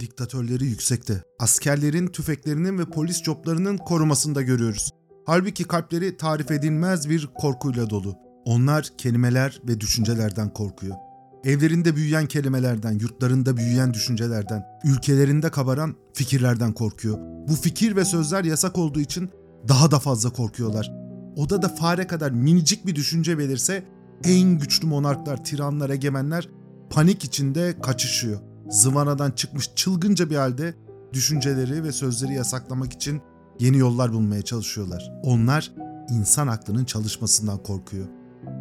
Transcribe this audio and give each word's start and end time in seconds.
diktatörleri 0.00 0.66
yüksekte. 0.66 1.22
Askerlerin, 1.38 2.06
tüfeklerinin 2.06 2.78
ve 2.78 2.84
polis 2.84 3.22
coplarının 3.22 3.76
korumasında 3.76 4.42
görüyoruz. 4.42 4.90
Halbuki 5.26 5.64
kalpleri 5.64 6.16
tarif 6.16 6.50
edilmez 6.50 7.08
bir 7.08 7.28
korkuyla 7.34 7.90
dolu. 7.90 8.16
Onlar 8.44 8.88
kelimeler 8.98 9.60
ve 9.68 9.80
düşüncelerden 9.80 10.52
korkuyor. 10.52 10.96
Evlerinde 11.44 11.96
büyüyen 11.96 12.26
kelimelerden, 12.26 12.92
yurtlarında 12.92 13.56
büyüyen 13.56 13.94
düşüncelerden, 13.94 14.66
ülkelerinde 14.84 15.50
kabaran 15.50 15.94
fikirlerden 16.14 16.72
korkuyor. 16.72 17.18
Bu 17.48 17.54
fikir 17.54 17.96
ve 17.96 18.04
sözler 18.04 18.44
yasak 18.44 18.78
olduğu 18.78 19.00
için 19.00 19.30
daha 19.68 19.90
da 19.90 19.98
fazla 19.98 20.30
korkuyorlar. 20.30 20.92
Odada 21.36 21.68
fare 21.68 22.06
kadar 22.06 22.30
minicik 22.30 22.86
bir 22.86 22.94
düşünce 22.94 23.38
belirse 23.38 23.84
en 24.24 24.58
güçlü 24.58 24.86
monarklar, 24.86 25.44
tiranlar, 25.44 25.90
egemenler 25.90 26.48
panik 26.90 27.24
içinde 27.24 27.80
kaçışıyor. 27.82 28.40
Zıvanadan 28.70 29.30
çıkmış 29.30 29.70
çılgınca 29.74 30.30
bir 30.30 30.36
halde 30.36 30.74
düşünceleri 31.12 31.84
ve 31.84 31.92
sözleri 31.92 32.34
yasaklamak 32.34 32.92
için 32.92 33.20
yeni 33.58 33.78
yollar 33.78 34.12
bulmaya 34.12 34.42
çalışıyorlar. 34.42 35.12
Onlar 35.22 35.72
insan 36.10 36.46
aklının 36.46 36.84
çalışmasından 36.84 37.62
korkuyor. 37.62 38.06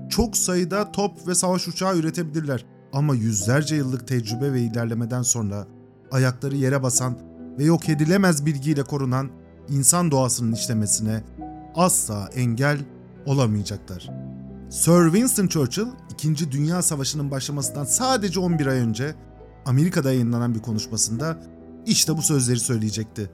Çok 0.09 0.37
sayıda 0.37 0.91
top 0.91 1.27
ve 1.27 1.35
savaş 1.35 1.67
uçağı 1.67 1.97
üretebilirler 1.97 2.65
ama 2.93 3.15
yüzlerce 3.15 3.75
yıllık 3.75 4.07
tecrübe 4.07 4.53
ve 4.53 4.61
ilerlemeden 4.61 5.21
sonra 5.21 5.67
ayakları 6.11 6.55
yere 6.55 6.83
basan 6.83 7.17
ve 7.59 7.63
yok 7.63 7.89
edilemez 7.89 8.45
bilgiyle 8.45 8.83
korunan 8.83 9.29
insan 9.69 10.11
doğasının 10.11 10.53
işlemesine 10.53 11.23
asla 11.75 12.29
engel 12.35 12.79
olamayacaklar. 13.25 14.09
Sir 14.69 15.03
Winston 15.11 15.47
Churchill 15.47 15.87
2. 16.13 16.51
Dünya 16.51 16.81
Savaşı'nın 16.81 17.31
başlamasından 17.31 17.83
sadece 17.83 18.39
11 18.39 18.67
ay 18.67 18.77
önce 18.77 19.15
Amerika'da 19.67 20.11
yayınlanan 20.11 20.55
bir 20.55 20.59
konuşmasında 20.59 21.43
işte 21.85 22.17
bu 22.17 22.21
sözleri 22.21 22.59
söyleyecekti. 22.59 23.31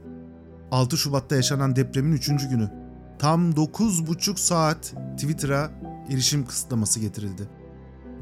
6 0.71 0.97
Şubat'ta 0.97 1.35
yaşanan 1.35 1.75
depremin 1.75 2.11
3. 2.11 2.27
günü. 2.27 2.71
Tam 3.19 3.51
9,5 3.51 4.37
saat 4.37 4.93
Twitter'a 5.17 5.71
erişim 6.09 6.45
kısıtlaması 6.45 6.99
getirildi. 6.99 7.49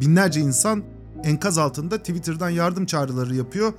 Binlerce 0.02 0.42
insan 0.42 0.84
enkaz 1.24 1.58
altında 1.58 1.98
Twitter'dan 1.98 2.50
yardım 2.50 2.86
çağrıları 2.86 3.36
yapıyor. 3.36 3.74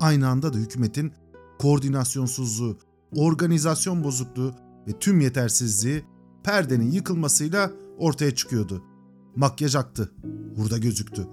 Aynı 0.00 0.28
anda 0.28 0.52
da 0.52 0.58
hükümetin 0.58 1.12
koordinasyonsuzluğu, 1.58 2.78
organizasyon 3.16 4.04
bozukluğu 4.04 4.54
ve 4.88 4.92
tüm 5.00 5.20
yetersizliği 5.20 6.04
perdenin 6.44 6.90
yıkılmasıyla 6.90 7.70
ortaya 7.98 8.34
çıkıyordu. 8.34 8.82
Makyaj 9.36 9.76
aktı, 9.76 10.12
hurda 10.56 10.78
gözüktü. 10.78 11.28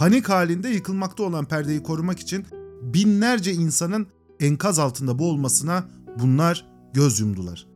Panik 0.00 0.28
halinde 0.28 0.68
yıkılmakta 0.68 1.22
olan 1.22 1.44
perdeyi 1.44 1.82
korumak 1.82 2.18
için 2.18 2.46
binlerce 2.82 3.52
insanın 3.52 4.06
enkaz 4.40 4.78
altında 4.78 5.18
boğulmasına 5.18 5.84
bunlar 6.18 6.66
göz 6.92 7.20
yumdular. 7.20 7.66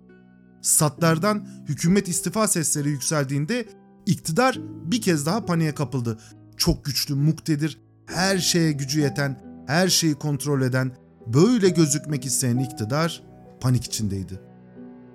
Statlardan 0.62 1.48
hükümet 1.69 2.08
istifa 2.08 2.48
sesleri 2.48 2.89
yükseldiğinde 2.89 3.69
iktidar 4.06 4.58
bir 4.62 5.03
kez 5.03 5.27
daha 5.27 5.44
paniğe 5.44 5.75
kapıldı. 5.75 6.19
Çok 6.56 6.84
güçlü, 6.84 7.14
muktedir, 7.14 7.81
her 8.06 8.38
şeye 8.38 8.72
gücü 8.72 9.00
yeten, 9.00 9.64
her 9.66 9.88
şeyi 9.88 10.14
kontrol 10.14 10.62
eden, 10.62 10.97
böyle 11.27 11.69
gözükmek 11.69 12.27
isteyen 12.27 12.59
iktidar 12.59 13.22
panik 13.61 13.84
içindeydi. 13.84 14.41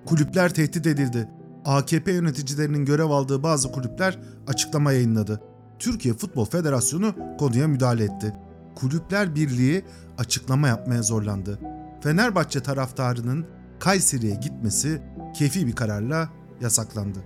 Kulüpler 0.05 0.53
tehdit 0.53 0.87
edildi. 0.87 1.29
AKP 1.65 2.11
yöneticilerinin 2.11 2.85
görev 2.85 3.09
aldığı 3.09 3.43
bazı 3.43 3.71
kulüpler 3.71 4.19
açıklama 4.47 4.91
yayınladı. 4.91 5.48
Türkiye 5.79 6.13
Futbol 6.13 6.45
Federasyonu 6.45 7.15
konuya 7.39 7.67
müdahale 7.67 8.03
etti. 8.03 8.33
Kulüpler 8.75 9.35
Birliği 9.35 9.85
açıklama 10.17 10.67
yapmaya 10.67 11.01
zorlandı. 11.01 11.59
Fenerbahçe 12.01 12.59
taraftarının 12.59 13.45
Kayseri'ye 13.79 14.35
gitmesi 14.35 15.01
keyfi 15.35 15.67
bir 15.67 15.75
kararla 15.75 16.29
yasaklandı. 16.61 17.19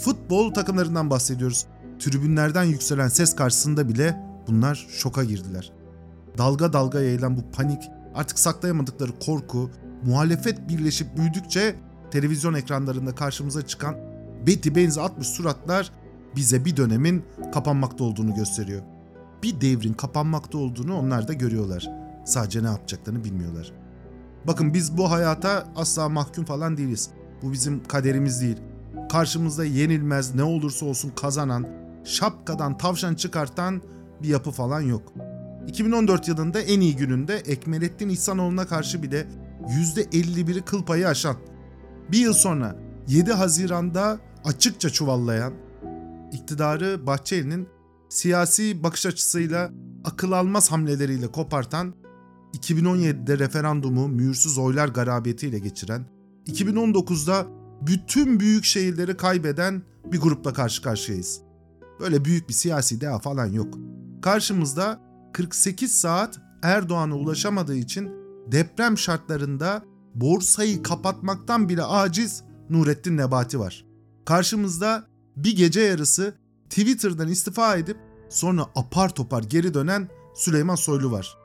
Futbol 0.00 0.54
takımlarından 0.54 1.10
bahsediyoruz. 1.10 1.66
Tribünlerden 1.98 2.64
yükselen 2.64 3.08
ses 3.08 3.36
karşısında 3.36 3.88
bile 3.88 4.16
bunlar 4.46 4.86
şoka 4.90 5.24
girdiler. 5.24 5.72
Dalga 6.38 6.72
dalga 6.72 7.00
yayılan 7.00 7.36
bu 7.36 7.50
panik, 7.52 7.82
artık 8.14 8.38
saklayamadıkları 8.38 9.18
korku, 9.26 9.70
muhalefet 10.06 10.68
birleşip 10.68 11.16
büyüdükçe 11.16 11.76
televizyon 12.10 12.54
ekranlarında 12.54 13.14
karşımıza 13.14 13.66
çıkan 13.66 13.96
beti 14.46 14.74
benzi 14.74 15.00
atmış 15.00 15.28
suratlar 15.28 15.92
bize 16.36 16.64
bir 16.64 16.76
dönemin 16.76 17.24
kapanmakta 17.54 18.04
olduğunu 18.04 18.34
gösteriyor. 18.34 18.82
Bir 19.42 19.60
devrin 19.60 19.92
kapanmakta 19.92 20.58
olduğunu 20.58 20.98
onlar 20.98 21.28
da 21.28 21.32
görüyorlar. 21.32 21.90
Sadece 22.24 22.62
ne 22.62 22.66
yapacaklarını 22.66 23.24
bilmiyorlar. 23.24 23.72
Bakın 24.46 24.74
biz 24.74 24.96
bu 24.96 25.10
hayata 25.10 25.68
asla 25.76 26.08
mahkum 26.08 26.44
falan 26.44 26.76
değiliz. 26.76 27.10
Bu 27.42 27.52
bizim 27.52 27.84
kaderimiz 27.84 28.40
değil. 28.40 28.56
Karşımızda 29.10 29.64
yenilmez 29.64 30.34
ne 30.34 30.42
olursa 30.42 30.86
olsun 30.86 31.12
kazanan, 31.16 31.66
şapkadan 32.04 32.78
tavşan 32.78 33.14
çıkartan 33.14 33.82
bir 34.22 34.28
yapı 34.28 34.50
falan 34.50 34.80
yok. 34.80 35.12
2014 35.66 36.28
yılında 36.28 36.60
en 36.60 36.80
iyi 36.80 36.96
gününde 36.96 37.36
Ekmelettin 37.36 38.08
İhsanoğlu'na 38.08 38.66
karşı 38.66 39.02
bile 39.02 39.26
%51'i 39.96 40.62
kıl 40.62 40.84
payı 40.84 41.08
aşan, 41.08 41.36
bir 42.12 42.18
yıl 42.18 42.32
sonra 42.32 42.76
7 43.08 43.32
Haziran'da 43.32 44.18
açıkça 44.44 44.90
çuvallayan, 44.90 45.52
iktidarı 46.36 47.06
Bahçeli'nin 47.06 47.68
siyasi 48.08 48.82
bakış 48.82 49.06
açısıyla 49.06 49.70
akıl 50.04 50.32
almaz 50.32 50.72
hamleleriyle 50.72 51.32
kopartan, 51.32 51.94
2017'de 52.54 53.38
referandumu 53.38 54.08
mühürsüz 54.08 54.58
oylar 54.58 54.88
garabetiyle 54.88 55.58
geçiren, 55.58 56.06
2019'da 56.46 57.46
bütün 57.82 58.40
büyük 58.40 58.64
şehirleri 58.64 59.16
kaybeden 59.16 59.82
bir 60.12 60.20
grupla 60.20 60.52
karşı 60.52 60.82
karşıyayız. 60.82 61.40
Böyle 62.00 62.24
büyük 62.24 62.48
bir 62.48 62.54
siyasi 62.54 63.00
deha 63.00 63.18
falan 63.18 63.46
yok. 63.46 63.74
Karşımızda 64.22 65.00
48 65.32 65.92
saat 65.92 66.40
Erdoğan'a 66.62 67.14
ulaşamadığı 67.16 67.76
için 67.76 68.10
deprem 68.52 68.98
şartlarında 68.98 69.84
borsayı 70.14 70.82
kapatmaktan 70.82 71.68
bile 71.68 71.82
aciz 71.82 72.42
Nurettin 72.70 73.16
Nebati 73.16 73.60
var. 73.60 73.84
Karşımızda 74.24 75.15
bir 75.36 75.56
gece 75.56 75.80
yarısı 75.80 76.34
Twitter'dan 76.70 77.28
istifa 77.28 77.76
edip 77.76 77.96
sonra 78.28 78.66
apar 78.74 79.14
topar 79.14 79.42
geri 79.42 79.74
dönen 79.74 80.08
Süleyman 80.34 80.74
Soylu 80.74 81.10
var. 81.12 81.38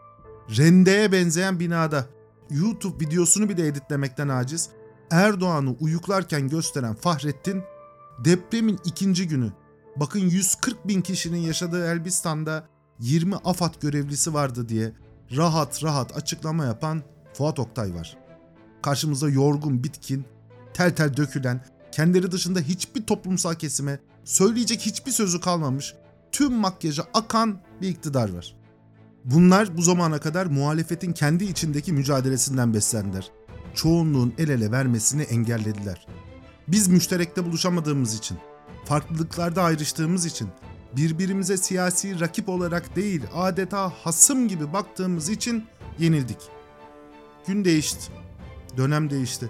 Rendeye 0.57 1.11
benzeyen 1.11 1.59
binada 1.59 2.05
YouTube 2.49 3.05
videosunu 3.05 3.49
bile 3.49 3.67
editlemekten 3.67 4.27
aciz 4.27 4.69
Erdoğan'ı 5.11 5.71
uyuklarken 5.79 6.49
gösteren 6.49 6.95
Fahrettin 6.95 7.63
depremin 8.25 8.79
ikinci 8.85 9.27
günü 9.27 9.51
bakın 9.95 10.19
140 10.19 10.87
bin 10.87 11.01
kişinin 11.01 11.39
yaşadığı 11.39 11.85
Elbistan'da 11.85 12.67
20 12.99 13.35
AFAD 13.35 13.73
görevlisi 13.81 14.33
vardı 14.33 14.69
diye 14.69 14.93
rahat 15.37 15.83
rahat 15.83 16.17
açıklama 16.17 16.65
yapan 16.65 17.03
Fuat 17.33 17.59
Oktay 17.59 17.95
var. 17.95 18.17
Karşımızda 18.81 19.29
yorgun, 19.29 19.83
bitkin, 19.83 20.25
tel 20.73 20.95
tel 20.95 21.17
dökülen, 21.17 21.65
kendileri 21.91 22.31
dışında 22.31 22.59
hiçbir 22.59 23.03
toplumsal 23.03 23.55
kesime 23.55 23.99
söyleyecek 24.23 24.81
hiçbir 24.81 25.11
sözü 25.11 25.39
kalmamış, 25.39 25.93
tüm 26.31 26.53
makyajı 26.53 27.03
akan 27.13 27.59
bir 27.81 27.89
iktidar 27.89 28.33
var. 28.33 28.55
Bunlar 29.25 29.77
bu 29.77 29.81
zamana 29.81 30.19
kadar 30.19 30.45
muhalefetin 30.45 31.13
kendi 31.13 31.43
içindeki 31.43 31.93
mücadelesinden 31.93 32.73
beslendiler. 32.73 33.31
Çoğunluğun 33.75 34.33
el 34.37 34.49
ele 34.49 34.71
vermesini 34.71 35.21
engellediler. 35.21 36.07
Biz 36.67 36.87
müşterekte 36.87 37.45
buluşamadığımız 37.45 38.15
için, 38.15 38.37
farklılıklarda 38.85 39.63
ayrıştığımız 39.63 40.25
için, 40.25 40.49
birbirimize 40.97 41.57
siyasi 41.57 42.19
rakip 42.19 42.49
olarak 42.49 42.95
değil 42.95 43.21
adeta 43.33 43.89
hasım 43.89 44.47
gibi 44.47 44.73
baktığımız 44.73 45.29
için 45.29 45.65
yenildik. 45.99 46.37
Gün 47.47 47.65
değişti. 47.65 48.11
Dönem 48.77 49.09
değişti. 49.09 49.49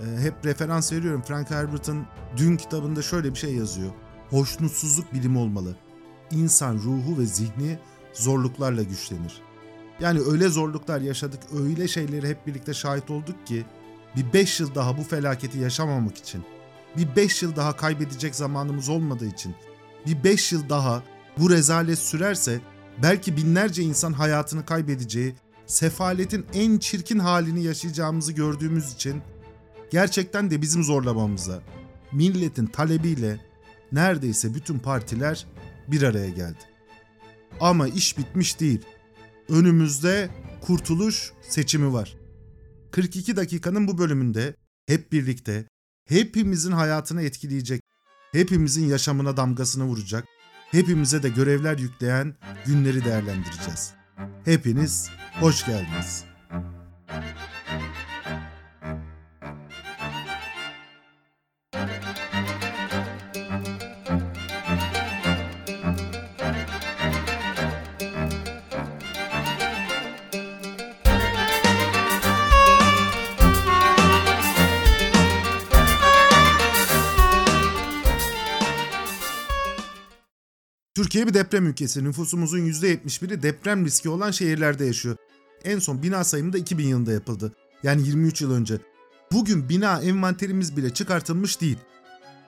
Ee, 0.00 0.20
hep 0.20 0.34
referans 0.44 0.92
veriyorum. 0.92 1.22
Frank 1.22 1.50
Herbert'ın 1.50 2.06
dün 2.36 2.56
kitabında 2.56 3.02
şöyle 3.02 3.30
bir 3.30 3.38
şey 3.38 3.54
yazıyor. 3.54 3.90
Hoşnutsuzluk 4.30 5.14
bilim 5.14 5.36
olmalı. 5.36 5.76
İnsan 6.30 6.74
ruhu 6.74 7.18
ve 7.18 7.26
zihni 7.26 7.78
zorluklarla 8.12 8.82
güçlenir. 8.82 9.42
Yani 10.00 10.20
öyle 10.20 10.48
zorluklar 10.48 11.00
yaşadık, 11.00 11.40
öyle 11.60 11.88
şeyleri 11.88 12.28
hep 12.28 12.46
birlikte 12.46 12.74
şahit 12.74 13.10
olduk 13.10 13.46
ki 13.46 13.66
bir 14.16 14.32
beş 14.32 14.60
yıl 14.60 14.74
daha 14.74 14.98
bu 14.98 15.02
felaketi 15.02 15.58
yaşamamak 15.58 16.16
için, 16.16 16.44
bir 16.96 17.16
beş 17.16 17.42
yıl 17.42 17.56
daha 17.56 17.76
kaybedecek 17.76 18.34
zamanımız 18.34 18.88
olmadığı 18.88 19.26
için, 19.26 19.54
bir 20.06 20.24
beş 20.24 20.52
yıl 20.52 20.68
daha 20.68 21.02
bu 21.38 21.50
rezalet 21.50 21.98
sürerse 21.98 22.60
belki 23.02 23.36
binlerce 23.36 23.82
insan 23.82 24.12
hayatını 24.12 24.66
kaybedeceği, 24.66 25.34
sefaletin 25.66 26.46
en 26.54 26.78
çirkin 26.78 27.18
halini 27.18 27.64
yaşayacağımızı 27.64 28.32
gördüğümüz 28.32 28.92
için 28.92 29.22
gerçekten 29.90 30.50
de 30.50 30.62
bizim 30.62 30.84
zorlamamıza, 30.84 31.62
milletin 32.12 32.66
talebiyle 32.66 33.40
neredeyse 33.92 34.54
bütün 34.54 34.78
partiler 34.78 35.46
bir 35.88 36.02
araya 36.02 36.28
geldi. 36.28 36.58
Ama 37.60 37.88
iş 37.88 38.18
bitmiş 38.18 38.60
değil. 38.60 38.80
Önümüzde 39.48 40.30
kurtuluş 40.60 41.32
seçimi 41.42 41.92
var. 41.92 42.16
42 42.90 43.36
dakikanın 43.36 43.88
bu 43.88 43.98
bölümünde 43.98 44.54
hep 44.86 45.12
birlikte 45.12 45.64
hepimizin 46.08 46.72
hayatını 46.72 47.22
etkileyecek, 47.22 47.82
hepimizin 48.32 48.86
yaşamına 48.86 49.36
damgasını 49.36 49.84
vuracak, 49.84 50.24
hepimize 50.70 51.22
de 51.22 51.28
görevler 51.28 51.78
yükleyen 51.78 52.34
günleri 52.66 53.04
değerlendireceğiz. 53.04 53.94
Hepiniz 54.44 55.10
hoş 55.40 55.66
geldiniz. 55.66 56.24
Türkiye 80.98 81.26
bir 81.26 81.34
deprem 81.34 81.66
ülkesi. 81.66 82.04
Nüfusumuzun 82.04 82.58
%71'i 82.58 83.42
deprem 83.42 83.84
riski 83.84 84.08
olan 84.08 84.30
şehirlerde 84.30 84.84
yaşıyor. 84.84 85.16
En 85.64 85.78
son 85.78 86.02
bina 86.02 86.24
sayımı 86.24 86.52
da 86.52 86.58
2000 86.58 86.86
yılında 86.86 87.12
yapıldı. 87.12 87.52
Yani 87.82 88.06
23 88.06 88.42
yıl 88.42 88.52
önce. 88.52 88.78
Bugün 89.32 89.68
bina 89.68 90.00
envanterimiz 90.00 90.76
bile 90.76 90.94
çıkartılmış 90.94 91.60
değil. 91.60 91.78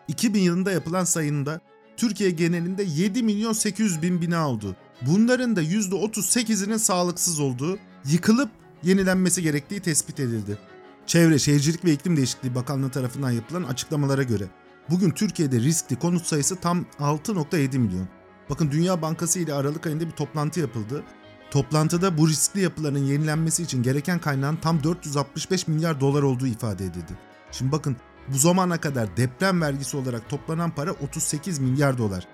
2000 0.09 0.41
yılında 0.41 0.73
yapılan 0.73 1.05
sayında 1.05 1.61
Türkiye 1.97 2.31
genelinde 2.31 2.83
7 2.83 3.23
milyon 3.23 3.53
800 3.53 4.03
bin 4.03 4.21
bina 4.23 4.49
oldu. 4.49 4.77
Bunların 5.03 5.57
da 5.57 5.63
%38'inin 5.63 6.77
sağlıksız 6.77 7.41
olduğu, 7.41 7.79
yıkılıp 8.05 8.51
yenilenmesi 8.83 9.43
gerektiği 9.43 9.81
tespit 9.81 10.21
edildi. 10.21 10.59
Çevre, 11.07 11.39
Şehircilik 11.39 11.85
ve 11.85 11.93
İklim 11.93 12.17
Değişikliği 12.17 12.55
Bakanlığı 12.55 12.91
tarafından 12.91 13.31
yapılan 13.31 13.63
açıklamalara 13.63 14.23
göre 14.23 14.45
bugün 14.91 15.11
Türkiye'de 15.11 15.61
riskli 15.61 15.99
konut 15.99 16.27
sayısı 16.27 16.57
tam 16.57 16.87
6.7 16.99 17.79
milyon. 17.79 18.20
Bakın 18.51 18.71
Dünya 18.71 19.03
Bankası 19.03 19.39
ile 19.39 19.55
Aralık 19.55 19.87
ayında 19.87 20.07
bir 20.07 20.11
toplantı 20.11 20.61
yapıldı. 20.61 21.05
Toplantıda 21.51 22.19
bu 22.19 22.29
riskli 22.29 22.61
yapıların 22.61 23.05
yenilenmesi 23.05 23.63
için 23.63 23.83
gereken 23.83 24.19
kaynağın 24.19 24.57
tam 24.57 24.85
465 24.85 25.69
milyar 25.69 26.01
dolar 26.01 26.23
olduğu 26.23 26.47
ifade 26.47 26.85
edildi. 26.85 27.13
Şimdi 27.53 27.73
bakın 27.73 27.97
bu 28.29 28.39
zamana 28.39 28.81
kadar 28.81 29.17
deprem 29.17 29.63
vergisi 29.63 29.97
olarak 29.97 30.29
toplanan 30.31 30.71
para 30.71 30.93
38 30.93 31.59
milyar 31.59 31.99
dolar. 31.99 32.27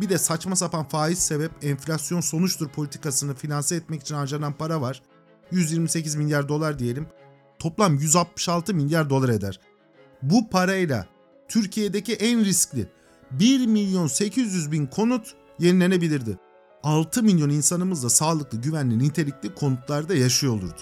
Bir 0.00 0.08
de 0.08 0.18
saçma 0.18 0.56
sapan 0.56 0.88
faiz 0.88 1.18
sebep 1.18 1.50
enflasyon 1.62 2.20
sonuçtur 2.20 2.68
politikasını 2.68 3.34
finanse 3.34 3.76
etmek 3.76 4.00
için 4.00 4.14
harcanan 4.14 4.52
para 4.52 4.80
var. 4.80 5.02
128 5.50 6.14
milyar 6.14 6.48
dolar 6.48 6.78
diyelim. 6.78 7.06
Toplam 7.58 7.94
166 7.94 8.74
milyar 8.74 9.10
dolar 9.10 9.28
eder. 9.28 9.60
Bu 10.22 10.50
parayla 10.50 11.06
Türkiye'deki 11.48 12.14
en 12.14 12.44
riskli 12.44 12.88
1 13.30 13.66
milyon 13.66 14.06
800 14.06 14.72
bin 14.72 14.86
konut 14.86 15.34
yenilenebilirdi. 15.60 16.38
6 16.82 17.22
milyon 17.22 17.50
insanımız 17.50 18.04
da 18.04 18.10
sağlıklı, 18.10 18.60
güvenli, 18.60 18.98
nitelikli 18.98 19.54
konutlarda 19.54 20.14
yaşıyor 20.14 20.52
olurdu. 20.52 20.80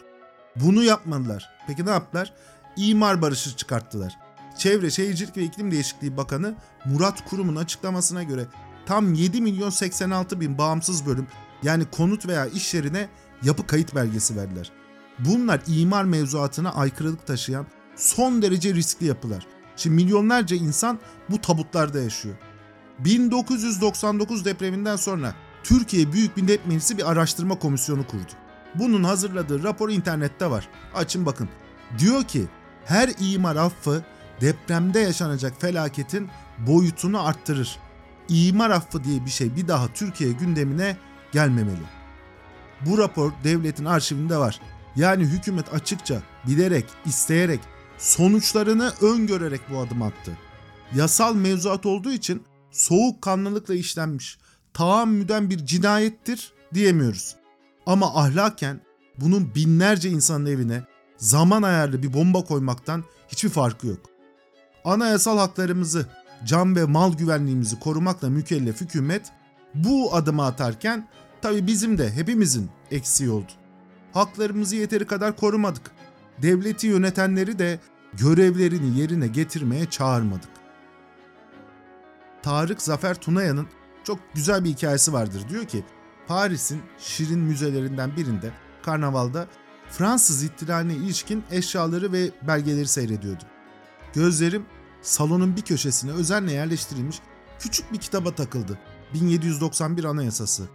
Bunu 0.56 0.82
yapmadılar. 0.82 1.50
Peki 1.66 1.86
ne 1.86 1.90
yaptılar? 1.90 2.34
İmar 2.76 3.22
barışı 3.22 3.56
çıkarttılar. 3.56 4.16
Çevre, 4.58 4.90
Şehircilik 4.90 5.36
ve 5.36 5.42
İklim 5.42 5.70
Değişikliği 5.70 6.16
Bakanı 6.16 6.54
Murat 6.84 7.30
Kurum'un 7.30 7.56
açıklamasına 7.56 8.22
göre 8.22 8.46
tam 8.86 9.14
7 9.14 9.40
milyon 9.40 9.70
86 9.70 10.40
bin 10.40 10.58
bağımsız 10.58 11.06
bölüm 11.06 11.26
yani 11.62 11.84
konut 11.84 12.26
veya 12.26 12.46
iş 12.46 12.74
yerine 12.74 13.08
yapı 13.42 13.66
kayıt 13.66 13.94
belgesi 13.94 14.36
verdiler. 14.36 14.72
Bunlar 15.18 15.60
imar 15.66 16.04
mevzuatına 16.04 16.72
aykırılık 16.72 17.26
taşıyan 17.26 17.66
son 17.96 18.42
derece 18.42 18.74
riskli 18.74 19.06
yapılar. 19.06 19.46
Şimdi 19.76 20.04
milyonlarca 20.04 20.56
insan 20.56 20.98
bu 21.30 21.40
tabutlarda 21.40 22.00
yaşıyor. 22.00 22.34
1999 22.98 24.44
depreminden 24.44 24.96
sonra 24.96 25.34
Türkiye 25.62 26.12
Büyük 26.12 26.36
Millet 26.36 26.66
Meclisi 26.66 26.98
bir 26.98 27.10
araştırma 27.10 27.58
komisyonu 27.58 28.06
kurdu. 28.06 28.32
Bunun 28.74 29.04
hazırladığı 29.04 29.62
rapor 29.62 29.90
internette 29.90 30.50
var. 30.50 30.68
Açın 30.94 31.26
bakın. 31.26 31.48
Diyor 31.98 32.24
ki 32.24 32.44
her 32.84 33.10
imar 33.20 33.56
affı 33.56 34.04
depremde 34.40 34.98
yaşanacak 34.98 35.60
felaketin 35.60 36.28
boyutunu 36.58 37.26
arttırır. 37.26 37.78
İmar 38.28 38.70
affı 38.70 39.04
diye 39.04 39.24
bir 39.24 39.30
şey 39.30 39.56
bir 39.56 39.68
daha 39.68 39.88
Türkiye 39.88 40.32
gündemine 40.32 40.96
gelmemeli. 41.32 41.98
Bu 42.86 42.98
rapor 42.98 43.32
devletin 43.44 43.84
arşivinde 43.84 44.36
var. 44.36 44.60
Yani 44.96 45.24
hükümet 45.24 45.74
açıkça, 45.74 46.22
bilerek, 46.46 46.84
isteyerek, 47.06 47.60
sonuçlarını 47.98 48.92
öngörerek 49.02 49.60
bu 49.70 49.78
adım 49.78 50.02
attı. 50.02 50.32
Yasal 50.94 51.34
mevzuat 51.34 51.86
olduğu 51.86 52.12
için 52.12 52.42
soğukkanlılıkla 52.78 53.74
işlenmiş, 53.74 54.38
tahammüden 54.74 55.50
bir 55.50 55.66
cinayettir 55.66 56.52
diyemiyoruz. 56.74 57.36
Ama 57.86 58.06
ahlaken 58.14 58.80
bunun 59.20 59.54
binlerce 59.54 60.08
insanın 60.10 60.46
evine 60.46 60.82
zaman 61.16 61.62
ayarlı 61.62 62.02
bir 62.02 62.12
bomba 62.12 62.44
koymaktan 62.44 63.04
hiçbir 63.28 63.48
farkı 63.48 63.86
yok. 63.86 64.00
Anayasal 64.84 65.38
haklarımızı, 65.38 66.06
can 66.44 66.76
ve 66.76 66.84
mal 66.84 67.12
güvenliğimizi 67.12 67.78
korumakla 67.78 68.30
mükellef 68.30 68.80
hükümet 68.80 69.32
bu 69.74 70.14
adımı 70.14 70.46
atarken 70.46 71.08
tabi 71.42 71.66
bizim 71.66 71.98
de 71.98 72.12
hepimizin 72.12 72.70
eksiği 72.90 73.30
oldu. 73.30 73.52
Haklarımızı 74.12 74.76
yeteri 74.76 75.06
kadar 75.06 75.36
korumadık. 75.36 75.90
Devleti 76.42 76.86
yönetenleri 76.86 77.58
de 77.58 77.80
görevlerini 78.12 79.00
yerine 79.00 79.26
getirmeye 79.26 79.90
çağırmadık. 79.90 80.57
Tarık 82.42 82.82
Zafer 82.82 83.20
Tunaya'nın 83.20 83.66
çok 84.04 84.18
güzel 84.34 84.64
bir 84.64 84.70
hikayesi 84.70 85.12
vardır. 85.12 85.48
Diyor 85.48 85.64
ki 85.64 85.84
Paris'in 86.26 86.82
şirin 86.98 87.38
müzelerinden 87.38 88.16
birinde 88.16 88.52
karnavalda 88.82 89.46
Fransız 89.90 90.44
ihtilaline 90.44 90.94
ilişkin 90.94 91.44
eşyaları 91.50 92.12
ve 92.12 92.30
belgeleri 92.48 92.88
seyrediyordu. 92.88 93.44
Gözlerim 94.14 94.66
salonun 95.02 95.56
bir 95.56 95.62
köşesine 95.62 96.10
özenle 96.10 96.52
yerleştirilmiş 96.52 97.20
küçük 97.58 97.92
bir 97.92 97.98
kitaba 97.98 98.34
takıldı. 98.34 98.78
1791 99.14 100.04
Anayasası. 100.04 100.68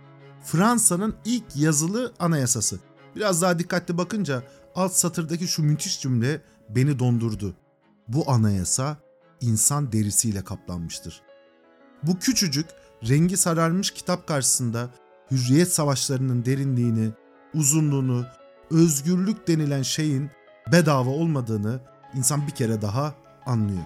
Fransa'nın 0.43 1.15
ilk 1.25 1.55
yazılı 1.55 2.13
anayasası. 2.19 2.79
Biraz 3.15 3.41
daha 3.41 3.59
dikkatli 3.59 3.97
bakınca 3.97 4.43
alt 4.75 4.93
satırdaki 4.93 5.47
şu 5.47 5.63
müthiş 5.63 6.01
cümle 6.01 6.41
beni 6.69 6.99
dondurdu. 6.99 7.55
Bu 8.07 8.31
anayasa 8.31 8.97
insan 9.41 9.91
derisiyle 9.91 10.43
kaplanmıştır. 10.43 11.21
Bu 12.03 12.19
küçücük, 12.19 12.65
rengi 13.09 13.37
sararmış 13.37 13.91
kitap 13.91 14.27
karşısında 14.27 14.89
hürriyet 15.31 15.73
savaşlarının 15.73 16.45
derinliğini, 16.45 17.09
uzunluğunu, 17.53 18.25
özgürlük 18.71 19.47
denilen 19.47 19.81
şeyin 19.81 20.31
bedava 20.71 21.09
olmadığını 21.09 21.79
insan 22.15 22.47
bir 22.47 22.51
kere 22.51 22.81
daha 22.81 23.13
anlıyor. 23.45 23.83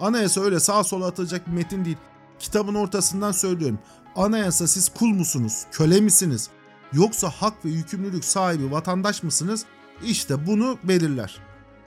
Anayasa 0.00 0.40
öyle 0.40 0.60
sağa 0.60 0.84
sola 0.84 1.06
atılacak 1.06 1.46
bir 1.46 1.52
metin 1.52 1.84
değil. 1.84 1.96
Kitabın 2.38 2.74
ortasından 2.74 3.32
söylüyorum. 3.32 3.78
Anayasa 4.16 4.66
siz 4.66 4.88
kul 4.88 5.08
musunuz, 5.08 5.64
köle 5.72 6.00
misiniz? 6.00 6.50
Yoksa 6.92 7.28
hak 7.30 7.64
ve 7.64 7.70
yükümlülük 7.70 8.24
sahibi 8.24 8.72
vatandaş 8.72 9.22
mısınız? 9.22 9.64
İşte 10.04 10.46
bunu 10.46 10.78
belirler. 10.84 11.40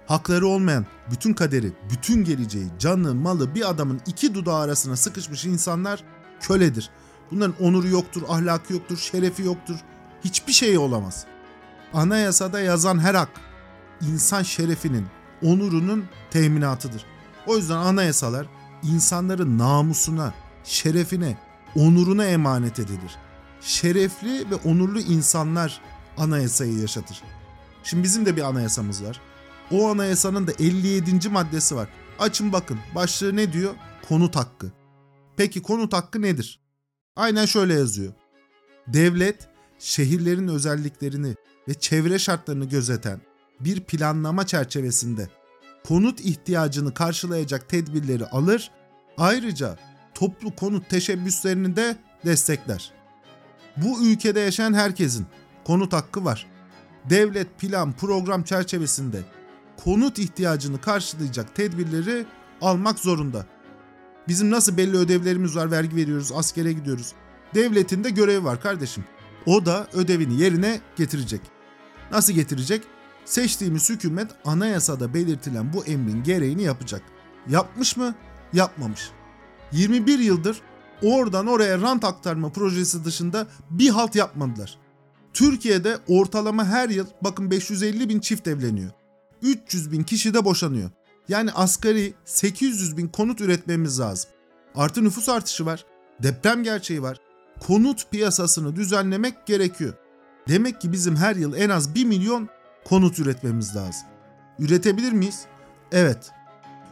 Hakları 0.08 0.48
olmayan, 0.48 0.86
bütün 1.12 1.34
kaderi, 1.34 1.74
bütün 1.92 2.24
geleceği, 2.24 2.68
canı, 2.80 3.16
malı 3.16 3.56
bir 3.56 3.70
adamın 3.70 4.02
iki 4.08 4.34
dudağı 4.34 4.60
arasına 4.60 4.96
sıkışmış 4.96 5.46
insanlar 5.46 6.04
köledir. 6.40 6.90
Bunların 7.32 7.56
onuru 7.60 7.88
yoktur, 7.88 8.22
ahlakı 8.30 8.74
yoktur, 8.74 8.98
şerefi 8.98 9.44
yoktur. 9.44 9.76
Hiçbir 10.24 10.54
şeyi 10.54 10.80
olamaz. 10.80 11.26
Anayasada 11.94 12.60
yazan 12.60 13.00
her 13.00 13.16
hak 13.16 13.30
insan 14.02 14.44
şerefinin, 14.44 15.06
onurunun 15.44 16.06
teminatıdır. 16.32 17.06
O 17.48 17.58
yüzden 17.58 17.78
anayasalar 17.78 18.48
insanların 18.84 19.58
namusuna, 19.58 20.34
şerefine, 20.64 21.38
onuruna 21.76 22.26
emanet 22.26 22.80
edilir. 22.80 23.16
Şerefli 23.62 24.52
ve 24.52 24.56
onurlu 24.56 25.00
insanlar 25.00 25.82
anayasayı 26.18 26.80
yaşatır. 26.80 27.22
Şimdi 27.84 28.04
bizim 28.04 28.26
de 28.26 28.36
bir 28.36 28.42
anayasamız 28.42 29.04
var. 29.04 29.22
O 29.72 29.90
anayasanın 29.90 30.48
da 30.48 30.52
57. 30.60 31.30
maddesi 31.30 31.76
var. 31.76 31.90
Açın 32.20 32.54
bakın 32.54 32.80
başlığı 32.96 33.36
ne 33.36 33.54
diyor? 33.54 33.76
Konut 34.10 34.36
hakkı. 34.36 34.72
Peki 35.38 35.62
konut 35.62 35.94
hakkı 35.94 36.22
nedir? 36.22 36.60
Aynen 37.16 37.46
şöyle 37.46 37.74
yazıyor. 37.74 38.14
Devlet 38.88 39.48
şehirlerin 39.80 40.48
özelliklerini 40.48 41.36
ve 41.68 41.74
çevre 41.74 42.20
şartlarını 42.20 42.66
gözeten 42.66 43.22
bir 43.60 43.82
planlama 43.82 44.46
çerçevesinde 44.46 45.30
konut 45.88 46.20
ihtiyacını 46.20 46.94
karşılayacak 46.94 47.70
tedbirleri 47.70 48.26
alır, 48.26 48.72
ayrıca 49.18 49.78
toplu 50.14 50.56
konut 50.56 50.90
teşebbüslerini 50.90 51.76
de 51.76 51.98
destekler. 52.26 52.92
Bu 53.78 54.06
ülkede 54.06 54.40
yaşayan 54.40 54.74
herkesin 54.74 55.26
konut 55.64 55.94
hakkı 55.94 56.26
var. 56.26 56.48
devlet 57.10 57.60
plan 57.60 57.92
program 57.94 58.44
çerçevesinde 58.44 59.22
konut 59.84 60.20
ihtiyacını 60.20 60.82
karşılayacak 60.82 61.56
tedbirleri 61.56 62.26
almak 62.62 63.00
zorunda. 63.00 63.46
Bizim 64.28 64.52
nasıl 64.52 64.78
belli 64.78 64.98
ödevlerimiz 64.98 65.56
var, 65.56 65.72
vergi 65.72 65.96
veriyoruz, 65.96 66.32
askere 66.32 66.74
gidiyoruz. 66.74 67.14
Devletin 67.56 68.04
de 68.04 68.10
görevi 68.10 68.44
var 68.44 68.62
kardeşim. 68.62 69.06
O 69.46 69.66
da 69.66 69.88
ödevini 69.94 70.42
yerine 70.42 70.82
getirecek. 70.96 71.42
Nasıl 72.12 72.34
getirecek? 72.34 72.82
Seçtiğimiz 73.26 73.90
hükümet 73.90 74.32
anayasada 74.46 75.14
belirtilen 75.14 75.74
bu 75.74 75.86
emrin 75.86 76.24
gereğini 76.24 76.64
yapacak. 76.64 77.02
Yapmış 77.50 77.98
mı? 77.98 78.16
Yapmamış. 78.54 79.12
21 79.72 80.20
yıldır 80.20 80.62
oradan 81.04 81.48
oraya 81.48 81.82
rant 81.82 82.04
aktarma 82.04 82.50
projesi 82.50 83.06
dışında 83.06 83.48
bir 83.70 83.90
halt 83.90 84.16
yapmadılar. 84.16 84.78
Türkiye'de 85.34 85.98
ortalama 86.08 86.66
her 86.66 86.90
yıl 86.90 87.06
bakın 87.22 87.52
550 87.52 88.10
bin 88.10 88.20
çift 88.20 88.48
evleniyor. 88.48 88.92
300 89.46 89.92
bin 89.92 90.04
kişi 90.04 90.34
de 90.34 90.46
boşanıyor. 90.46 90.90
Yani 91.30 91.52
asgari 91.52 92.14
800 92.26 92.98
bin 92.98 93.08
konut 93.08 93.42
üretmemiz 93.42 94.00
lazım. 94.00 94.30
Artı 94.76 95.04
nüfus 95.04 95.30
artışı 95.30 95.66
var. 95.66 95.86
Deprem 96.24 96.64
gerçeği 96.64 97.02
var. 97.02 97.18
Konut 97.60 98.12
piyasasını 98.12 98.76
düzenlemek 98.76 99.46
gerekiyor. 99.46 99.94
Demek 100.48 100.82
ki 100.82 100.92
bizim 100.92 101.16
her 101.16 101.36
yıl 101.36 101.56
en 101.56 101.70
az 101.70 101.96
1 101.96 102.06
milyon 102.06 102.50
konut 102.86 103.20
üretmemiz 103.20 103.76
lazım. 103.76 104.08
Üretebilir 104.60 105.12
miyiz? 105.12 105.46
Evet. 105.92 106.32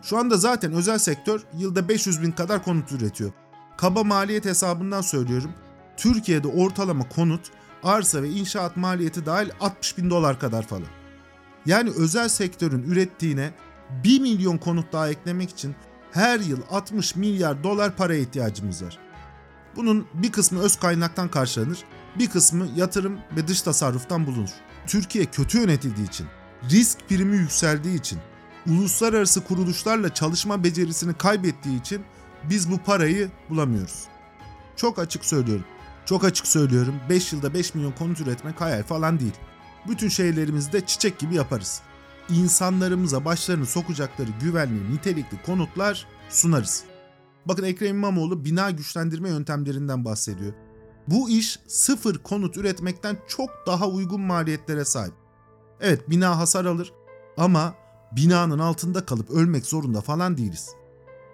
Şu 0.01 0.17
anda 0.17 0.37
zaten 0.37 0.73
özel 0.73 0.97
sektör 0.97 1.43
yılda 1.57 1.89
500 1.89 2.21
bin 2.21 2.31
kadar 2.31 2.63
konut 2.63 2.91
üretiyor. 2.91 3.31
Kaba 3.77 4.03
maliyet 4.03 4.45
hesabından 4.45 5.01
söylüyorum. 5.01 5.51
Türkiye'de 5.97 6.47
ortalama 6.47 7.09
konut, 7.09 7.51
arsa 7.83 8.23
ve 8.23 8.29
inşaat 8.29 8.77
maliyeti 8.77 9.25
dahil 9.25 9.49
60 9.59 9.97
bin 9.97 10.09
dolar 10.09 10.39
kadar 10.39 10.67
falan. 10.67 11.02
Yani 11.65 11.91
özel 11.97 12.29
sektörün 12.29 12.83
ürettiğine 12.83 13.51
1 14.03 14.19
milyon 14.19 14.57
konut 14.57 14.93
daha 14.93 15.09
eklemek 15.09 15.49
için 15.49 15.75
her 16.11 16.39
yıl 16.39 16.61
60 16.71 17.15
milyar 17.15 17.63
dolar 17.63 17.95
paraya 17.95 18.21
ihtiyacımız 18.21 18.83
var. 18.83 18.99
Bunun 19.75 20.07
bir 20.13 20.31
kısmı 20.31 20.59
öz 20.59 20.75
kaynaktan 20.75 21.27
karşılanır, 21.31 21.79
bir 22.19 22.29
kısmı 22.29 22.67
yatırım 22.75 23.19
ve 23.35 23.47
dış 23.47 23.61
tasarruftan 23.61 24.27
bulunur. 24.27 24.49
Türkiye 24.87 25.25
kötü 25.25 25.57
yönetildiği 25.57 26.07
için, 26.07 26.27
risk 26.69 27.09
primi 27.09 27.37
yükseldiği 27.37 27.99
için, 27.99 28.19
uluslararası 28.67 29.43
kuruluşlarla 29.43 30.13
çalışma 30.13 30.63
becerisini 30.63 31.13
kaybettiği 31.13 31.79
için 31.79 32.01
biz 32.49 32.71
bu 32.71 32.77
parayı 32.77 33.31
bulamıyoruz. 33.49 34.03
Çok 34.75 34.99
açık 34.99 35.25
söylüyorum. 35.25 35.65
Çok 36.05 36.23
açık 36.23 36.47
söylüyorum. 36.47 36.95
5 37.09 37.33
yılda 37.33 37.53
5 37.53 37.75
milyon 37.75 37.91
konut 37.91 38.21
üretmek 38.21 38.61
hayal 38.61 38.83
falan 38.83 39.19
değil. 39.19 39.33
Bütün 39.87 40.09
şeylerimizi 40.09 40.71
de 40.71 40.85
çiçek 40.85 41.19
gibi 41.19 41.35
yaparız. 41.35 41.81
İnsanlarımıza 42.29 43.25
başlarını 43.25 43.65
sokacakları 43.65 44.29
güvenli, 44.41 44.93
nitelikli 44.93 45.43
konutlar 45.45 46.07
sunarız. 46.29 46.83
Bakın 47.45 47.63
Ekrem 47.63 47.95
İmamoğlu 47.95 48.45
bina 48.45 48.71
güçlendirme 48.71 49.29
yöntemlerinden 49.29 50.05
bahsediyor. 50.05 50.53
Bu 51.07 51.29
iş 51.29 51.59
sıfır 51.67 52.17
konut 52.17 52.57
üretmekten 52.57 53.17
çok 53.27 53.49
daha 53.67 53.87
uygun 53.87 54.21
maliyetlere 54.21 54.85
sahip. 54.85 55.13
Evet 55.79 56.09
bina 56.09 56.37
hasar 56.37 56.65
alır 56.65 56.93
ama 57.37 57.73
binanın 58.11 58.59
altında 58.59 59.05
kalıp 59.05 59.29
ölmek 59.29 59.65
zorunda 59.65 60.01
falan 60.01 60.37
değiliz. 60.37 60.69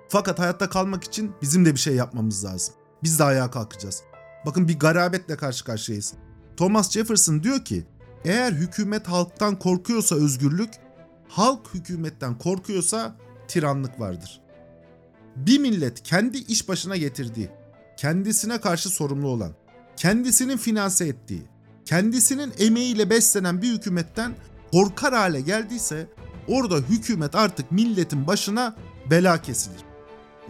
Fakat 0.09 0.39
hayatta 0.39 0.69
kalmak 0.69 1.03
için 1.03 1.31
bizim 1.41 1.65
de 1.65 1.73
bir 1.73 1.79
şey 1.79 1.95
yapmamız 1.95 2.45
lazım. 2.45 2.75
Biz 3.03 3.19
de 3.19 3.23
ayağa 3.23 3.51
kalkacağız. 3.51 4.03
Bakın 4.45 4.67
bir 4.67 4.79
garabetle 4.79 5.37
karşı 5.37 5.65
karşıyayız. 5.65 6.13
Thomas 6.57 6.91
Jefferson 6.91 7.43
diyor 7.43 7.65
ki, 7.65 7.87
eğer 8.25 8.51
hükümet 8.51 9.07
halktan 9.07 9.59
korkuyorsa 9.59 10.15
özgürlük, 10.15 10.69
halk 11.27 11.73
hükümetten 11.73 12.37
korkuyorsa 12.37 13.15
tiranlık 13.47 13.99
vardır. 13.99 14.41
Bir 15.35 15.59
millet 15.59 16.03
kendi 16.03 16.37
iş 16.37 16.69
başına 16.69 16.97
getirdiği, 16.97 17.49
kendisine 17.97 18.61
karşı 18.61 18.89
sorumlu 18.89 19.27
olan, 19.27 19.51
kendisinin 19.95 20.57
finanse 20.57 21.07
ettiği, 21.07 21.43
kendisinin 21.85 22.53
emeğiyle 22.59 23.09
beslenen 23.09 23.61
bir 23.61 23.73
hükümetten 23.73 24.35
korkar 24.71 25.13
hale 25.13 25.41
geldiyse 25.41 26.07
orada 26.47 26.77
hükümet 26.77 27.35
artık 27.35 27.71
milletin 27.71 28.27
başına 28.27 28.75
bela 29.09 29.41
kesilir. 29.41 29.79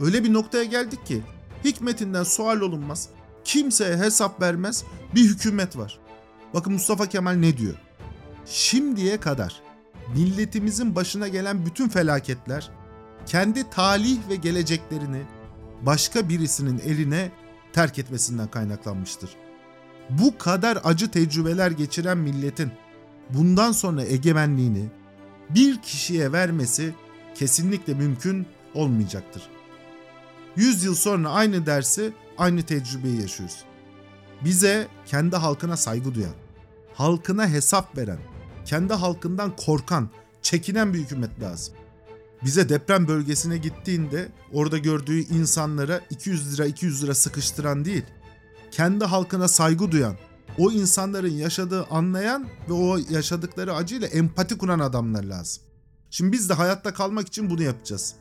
Öyle 0.02 0.24
bir 0.24 0.34
noktaya 0.34 0.64
geldik 0.64 1.06
ki 1.06 1.24
hikmetinden 1.66 2.24
sual 2.24 2.62
olunmaz, 2.62 3.10
kimseye 3.44 3.98
hesap 3.98 4.42
vermez 4.42 4.84
bir 5.16 5.24
hükümet 5.24 5.78
var. 5.78 5.99
Bakın 6.54 6.74
Mustafa 6.74 7.06
Kemal 7.06 7.32
ne 7.32 7.58
diyor? 7.58 7.76
Şimdiye 8.46 9.20
kadar 9.20 9.62
milletimizin 10.16 10.96
başına 10.96 11.28
gelen 11.28 11.66
bütün 11.66 11.90
felaketler 11.90 12.72
kendi 13.26 13.70
talih 13.70 14.18
ve 14.30 14.36
geleceklerini 14.36 15.22
başka 15.82 16.30
birisinin 16.30 16.80
eline 16.80 17.32
terk 17.74 18.00
etmesinden 18.00 18.48
kaynaklanmıştır. 18.48 19.30
Bu 20.10 20.38
kadar 20.38 20.80
acı 20.84 21.12
tecrübeler 21.12 21.72
geçiren 21.72 22.18
milletin 22.18 22.72
bundan 23.30 23.72
sonra 23.72 24.04
egemenliğini 24.04 24.86
bir 25.50 25.82
kişiye 25.82 26.32
vermesi 26.32 26.94
kesinlikle 27.36 27.94
mümkün 27.94 28.48
olmayacaktır. 28.74 29.44
100 30.56 30.84
yıl 30.84 30.96
sonra 30.96 31.30
aynı 31.30 31.66
dersi, 31.66 32.14
aynı 32.38 32.64
tecrübeyi 32.64 33.22
yaşıyoruz. 33.22 33.64
Bize 34.44 34.88
kendi 35.06 35.36
halkına 35.36 35.78
saygı 35.78 36.16
duyan, 36.16 36.34
halkına 36.94 37.50
hesap 37.50 37.98
veren, 37.98 38.20
kendi 38.66 38.94
halkından 38.94 39.56
korkan, 39.56 40.10
çekinen 40.42 40.94
bir 40.94 41.00
hükümet 41.00 41.42
lazım. 41.42 41.74
Bize 42.44 42.70
deprem 42.70 43.08
bölgesine 43.08 43.58
gittiğinde 43.58 44.30
orada 44.54 44.78
gördüğü 44.78 45.20
insanlara 45.20 46.02
200 46.10 46.54
lira 46.54 46.66
200 46.66 47.04
lira 47.04 47.16
sıkıştıran 47.16 47.86
değil, 47.86 48.06
kendi 48.72 49.06
halkına 49.06 49.48
saygı 49.48 49.92
duyan, 49.92 50.16
o 50.58 50.72
insanların 50.72 51.34
yaşadığı 51.34 51.86
anlayan 51.86 52.48
ve 52.70 52.74
o 52.74 52.98
yaşadıkları 53.10 53.76
acıyla 53.76 54.08
empati 54.08 54.58
kuran 54.58 54.80
adamlar 54.80 55.24
lazım. 55.24 55.64
Şimdi 56.10 56.32
biz 56.32 56.50
de 56.50 56.54
hayatta 56.54 56.94
kalmak 56.94 57.28
için 57.28 57.50
bunu 57.50 57.64
yapacağız. 57.64 58.16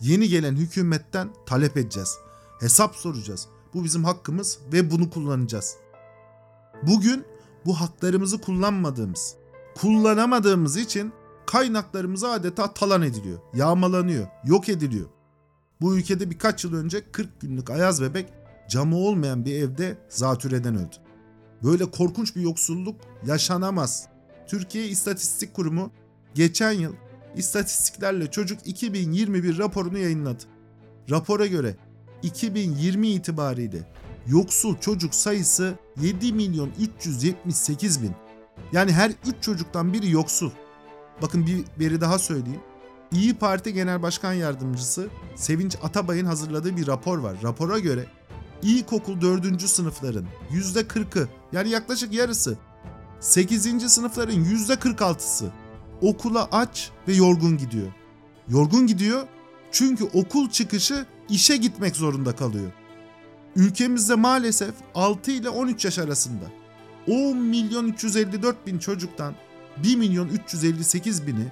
Yeni 0.00 0.28
gelen 0.28 0.56
hükümetten 0.56 1.28
talep 1.46 1.76
edeceğiz. 1.76 2.16
Hesap 2.60 2.96
soracağız. 2.96 3.48
Bu 3.74 3.84
bizim 3.84 4.04
hakkımız 4.04 4.58
ve 4.72 4.90
bunu 4.90 5.10
kullanacağız. 5.10 5.76
Bugün 6.82 7.24
bu 7.66 7.80
haklarımızı 7.80 8.40
kullanmadığımız, 8.40 9.34
kullanamadığımız 9.74 10.76
için 10.76 11.12
kaynaklarımız 11.46 12.24
adeta 12.24 12.74
talan 12.74 13.02
ediliyor, 13.02 13.38
yağmalanıyor, 13.54 14.26
yok 14.44 14.68
ediliyor. 14.68 15.06
Bu 15.80 15.96
ülkede 15.96 16.30
birkaç 16.30 16.64
yıl 16.64 16.74
önce 16.74 17.10
40 17.12 17.40
günlük 17.40 17.70
Ayaz 17.70 18.02
bebek 18.02 18.32
camı 18.68 18.96
olmayan 18.96 19.44
bir 19.44 19.54
evde 19.54 19.98
zatürreden 20.08 20.74
öldü. 20.74 20.96
Böyle 21.62 21.90
korkunç 21.90 22.36
bir 22.36 22.40
yoksulluk 22.40 23.00
yaşanamaz. 23.26 24.08
Türkiye 24.46 24.86
İstatistik 24.86 25.54
Kurumu 25.54 25.90
geçen 26.34 26.72
yıl 26.72 26.92
İstatistiklerle 27.36 28.30
Çocuk 28.30 28.66
2021 28.66 29.58
raporunu 29.58 29.98
yayınladı. 29.98 30.42
Rapora 31.10 31.46
göre 31.46 31.76
2020 32.22 33.08
itibariyle 33.08 33.78
yoksul 34.26 34.76
çocuk 34.78 35.14
sayısı 35.14 35.74
7 36.00 36.32
milyon 36.32 36.70
378 36.78 38.02
bin. 38.02 38.12
Yani 38.72 38.92
her 38.92 39.10
3 39.10 39.16
çocuktan 39.40 39.92
biri 39.92 40.10
yoksul. 40.10 40.50
Bakın 41.22 41.46
bir 41.46 41.64
veri 41.78 42.00
daha 42.00 42.18
söyleyeyim. 42.18 42.60
İyi 43.12 43.34
Parti 43.34 43.72
Genel 43.72 44.02
Başkan 44.02 44.32
Yardımcısı 44.32 45.08
Sevinç 45.36 45.76
Atabay'ın 45.82 46.26
hazırladığı 46.26 46.76
bir 46.76 46.86
rapor 46.86 47.18
var. 47.18 47.36
Rapora 47.42 47.78
göre 47.78 48.06
ilkokul 48.62 49.20
4. 49.20 49.62
sınıfların 49.62 50.24
%40'ı 50.52 51.28
yani 51.52 51.70
yaklaşık 51.70 52.12
yarısı 52.12 52.58
8. 53.20 53.92
sınıfların 53.92 54.44
%46'sı 54.44 55.50
okula 56.02 56.48
aç 56.52 56.90
ve 57.08 57.12
yorgun 57.12 57.58
gidiyor. 57.58 57.92
Yorgun 58.48 58.86
gidiyor 58.86 59.22
çünkü 59.72 60.04
okul 60.04 60.50
çıkışı 60.50 61.06
işe 61.28 61.56
gitmek 61.56 61.96
zorunda 61.96 62.36
kalıyor. 62.36 62.72
Ülkemizde 63.56 64.14
maalesef 64.14 64.74
6 64.94 65.30
ile 65.30 65.48
13 65.48 65.84
yaş 65.84 65.98
arasında 65.98 66.44
10 67.08 67.36
milyon 67.38 67.88
354 67.88 68.66
bin 68.66 68.78
çocuktan 68.78 69.34
1 69.76 69.96
milyon 69.96 70.28
358 70.28 71.26
bini 71.26 71.46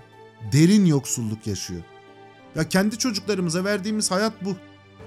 derin 0.53 0.85
yoksulluk 0.85 1.47
yaşıyor. 1.47 1.83
Ya 2.55 2.69
kendi 2.69 2.99
çocuklarımıza 2.99 3.65
verdiğimiz 3.65 4.11
hayat 4.11 4.45
bu. 4.45 4.57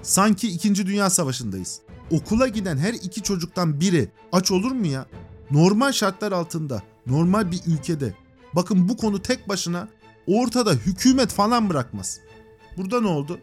Sanki 0.02 0.48
2. 0.48 0.86
Dünya 0.86 1.10
Savaşı'ndayız. 1.10 1.80
Okula 2.10 2.48
giden 2.48 2.76
her 2.76 2.94
iki 2.94 3.22
çocuktan 3.22 3.80
biri 3.80 4.08
aç 4.32 4.50
olur 4.50 4.72
mu 4.72 4.86
ya? 4.86 5.06
Normal 5.50 5.92
şartlar 5.92 6.32
altında, 6.32 6.82
normal 7.06 7.50
bir 7.50 7.60
ülkede. 7.66 8.14
Bakın 8.52 8.88
bu 8.88 8.96
konu 8.96 9.22
tek 9.22 9.48
başına 9.48 9.88
ortada 10.26 10.72
hükümet 10.72 11.32
falan 11.32 11.70
bırakmaz. 11.70 12.20
Burada 12.76 13.00
ne 13.00 13.06
oldu? 13.06 13.40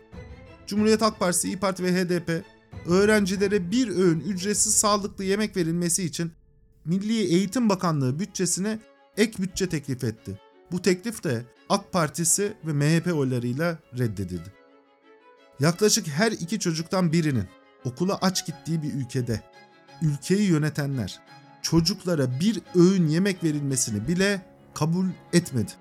Cumhuriyet 0.67 1.01
Halk 1.01 1.19
Partisi, 1.19 1.47
İyi 1.47 1.57
Parti 1.57 1.83
ve 1.83 1.93
HDP 1.93 2.45
öğrencilere 2.85 3.71
bir 3.71 3.87
öğün 3.87 4.19
ücretsiz 4.19 4.73
sağlıklı 4.73 5.23
yemek 5.23 5.57
verilmesi 5.57 6.03
için 6.03 6.31
Milli 6.85 7.23
Eğitim 7.23 7.69
Bakanlığı 7.69 8.19
bütçesine 8.19 8.79
ek 9.17 9.43
bütçe 9.43 9.69
teklif 9.69 10.03
etti. 10.03 10.39
Bu 10.71 10.81
teklif 10.81 11.23
de 11.23 11.45
AK 11.69 11.91
Partisi 11.91 12.53
ve 12.65 12.73
MHP 12.73 13.13
oylarıyla 13.13 13.77
reddedildi. 13.97 14.53
Yaklaşık 15.59 16.07
her 16.07 16.31
iki 16.31 16.59
çocuktan 16.59 17.11
birinin 17.11 17.45
okula 17.85 18.17
aç 18.21 18.45
gittiği 18.45 18.83
bir 18.83 18.93
ülkede 18.93 19.41
ülkeyi 20.01 20.49
yönetenler 20.49 21.19
çocuklara 21.61 22.39
bir 22.39 22.61
öğün 22.75 23.07
yemek 23.07 23.43
verilmesini 23.43 24.07
bile 24.07 24.41
kabul 24.73 25.05
etmedi. 25.33 25.71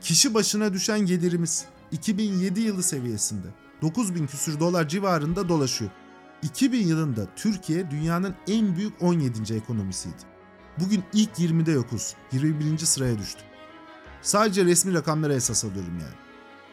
Kişi 0.00 0.34
başına 0.34 0.72
düşen 0.72 1.00
gelirimiz 1.00 1.64
2007 1.92 2.60
yılı 2.60 2.82
seviyesinde 2.82 3.46
9000 3.82 4.26
küsür 4.26 4.60
dolar 4.60 4.88
civarında 4.88 5.48
dolaşıyor. 5.48 5.90
2000 6.42 6.86
yılında 6.86 7.26
Türkiye 7.36 7.90
dünyanın 7.90 8.34
en 8.48 8.76
büyük 8.76 9.02
17. 9.02 9.54
ekonomisiydi. 9.54 10.16
Bugün 10.80 11.04
ilk 11.12 11.38
20'de 11.38 11.72
yokuz. 11.72 12.14
21. 12.32 12.78
sıraya 12.78 13.18
düştük. 13.18 13.44
Sadece 14.22 14.64
resmi 14.64 14.94
rakamlara 14.94 15.34
esas 15.34 15.64
alıyorum 15.64 15.98
yani. 16.00 16.14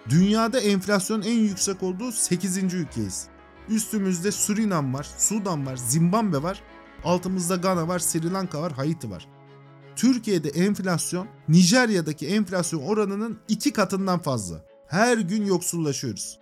Dünyada 0.10 0.60
enflasyon 0.60 1.22
en 1.22 1.40
yüksek 1.40 1.84
olduğu 1.84 2.12
8. 2.12 2.74
ülkeyiz. 2.74 3.28
Üstümüzde 3.70 4.32
Surinam 4.32 4.94
var, 4.94 5.08
Sudan 5.18 5.66
var, 5.66 5.76
Zimbabwe 5.76 6.44
var. 6.44 6.62
Altımızda 7.04 7.56
Gana 7.56 7.88
var, 7.88 8.00
Sri 8.00 8.34
Lanka 8.34 8.62
var, 8.62 8.72
Haiti 8.72 9.12
var. 9.12 9.28
Türkiye'de 9.96 10.50
enflasyon 10.50 11.28
Nijerya'daki 11.48 12.28
enflasyon 12.28 12.82
oranının 12.82 13.40
iki 13.48 13.74
katından 13.74 14.20
fazla. 14.20 14.66
Her 14.88 15.18
gün 15.18 15.46
yoksullaşıyoruz. 15.46 16.40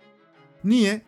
Niye? 0.64 1.02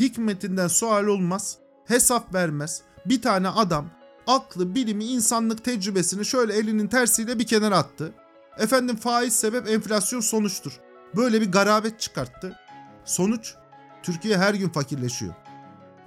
Hikmetinden 0.00 0.68
sual 0.68 1.06
olmaz, 1.06 1.58
hesap 1.86 2.34
vermez. 2.34 2.82
Bir 3.06 3.22
tane 3.22 3.48
adam 3.48 3.90
aklı, 4.26 4.74
bilimi, 4.74 5.04
insanlık 5.04 5.64
tecrübesini 5.64 6.24
şöyle 6.24 6.54
elinin 6.54 6.86
tersiyle 6.86 7.38
bir 7.38 7.46
kenara 7.46 7.78
attı. 7.78 8.12
Efendim 8.58 8.96
faiz 8.96 9.36
sebep 9.36 9.68
enflasyon 9.68 10.20
sonuçtur. 10.20 10.72
Böyle 11.16 11.40
bir 11.40 11.52
garabet 11.52 12.00
çıkarttı. 12.00 12.56
Sonuç 13.04 13.54
Türkiye 14.02 14.38
her 14.38 14.54
gün 14.54 14.68
fakirleşiyor. 14.68 15.34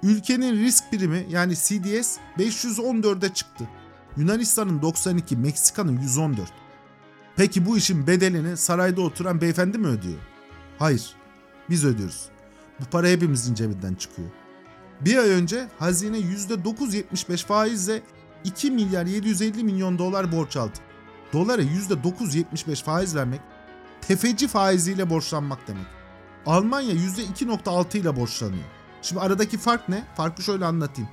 Ülkenin 0.02 0.64
risk 0.64 0.90
primi 0.90 1.26
yani 1.30 1.54
CDS 1.54 2.18
514'e 2.38 3.34
çıktı. 3.34 3.68
Yunanistan'ın 4.16 4.82
92, 4.82 5.36
Meksika'nın 5.36 6.00
114. 6.00 6.52
Peki 7.36 7.66
bu 7.66 7.76
işin 7.76 8.06
bedelini 8.06 8.56
sarayda 8.56 9.00
oturan 9.00 9.40
beyefendi 9.40 9.78
mi 9.78 9.86
ödüyor? 9.86 10.18
Hayır, 10.78 11.14
biz 11.70 11.84
ödüyoruz. 11.84 12.28
Bu 12.80 12.84
para 12.84 13.08
hepimizin 13.08 13.54
cebinden 13.54 13.94
çıkıyor. 13.94 14.28
Bir 15.00 15.16
ay 15.16 15.30
önce 15.30 15.68
hazine 15.78 16.18
%9.75 16.18 17.46
faizle 17.46 18.02
2 18.44 18.70
milyar 18.70 19.06
750 19.06 19.64
milyon 19.64 19.98
dolar 19.98 20.32
borç 20.32 20.56
aldı. 20.56 20.78
Dolara 21.32 21.62
%9.75 21.62 22.84
faiz 22.84 23.16
vermek 23.16 23.40
tefeci 24.00 24.48
faiziyle 24.48 25.10
borçlanmak 25.10 25.68
demek. 25.68 25.86
Almanya 26.46 26.94
%2.6 26.94 27.98
ile 27.98 28.16
borçlanıyor. 28.16 28.64
Şimdi 29.02 29.20
aradaki 29.20 29.58
fark 29.58 29.88
ne? 29.88 30.04
Farkı 30.16 30.42
şöyle 30.42 30.64
anlatayım. 30.64 31.10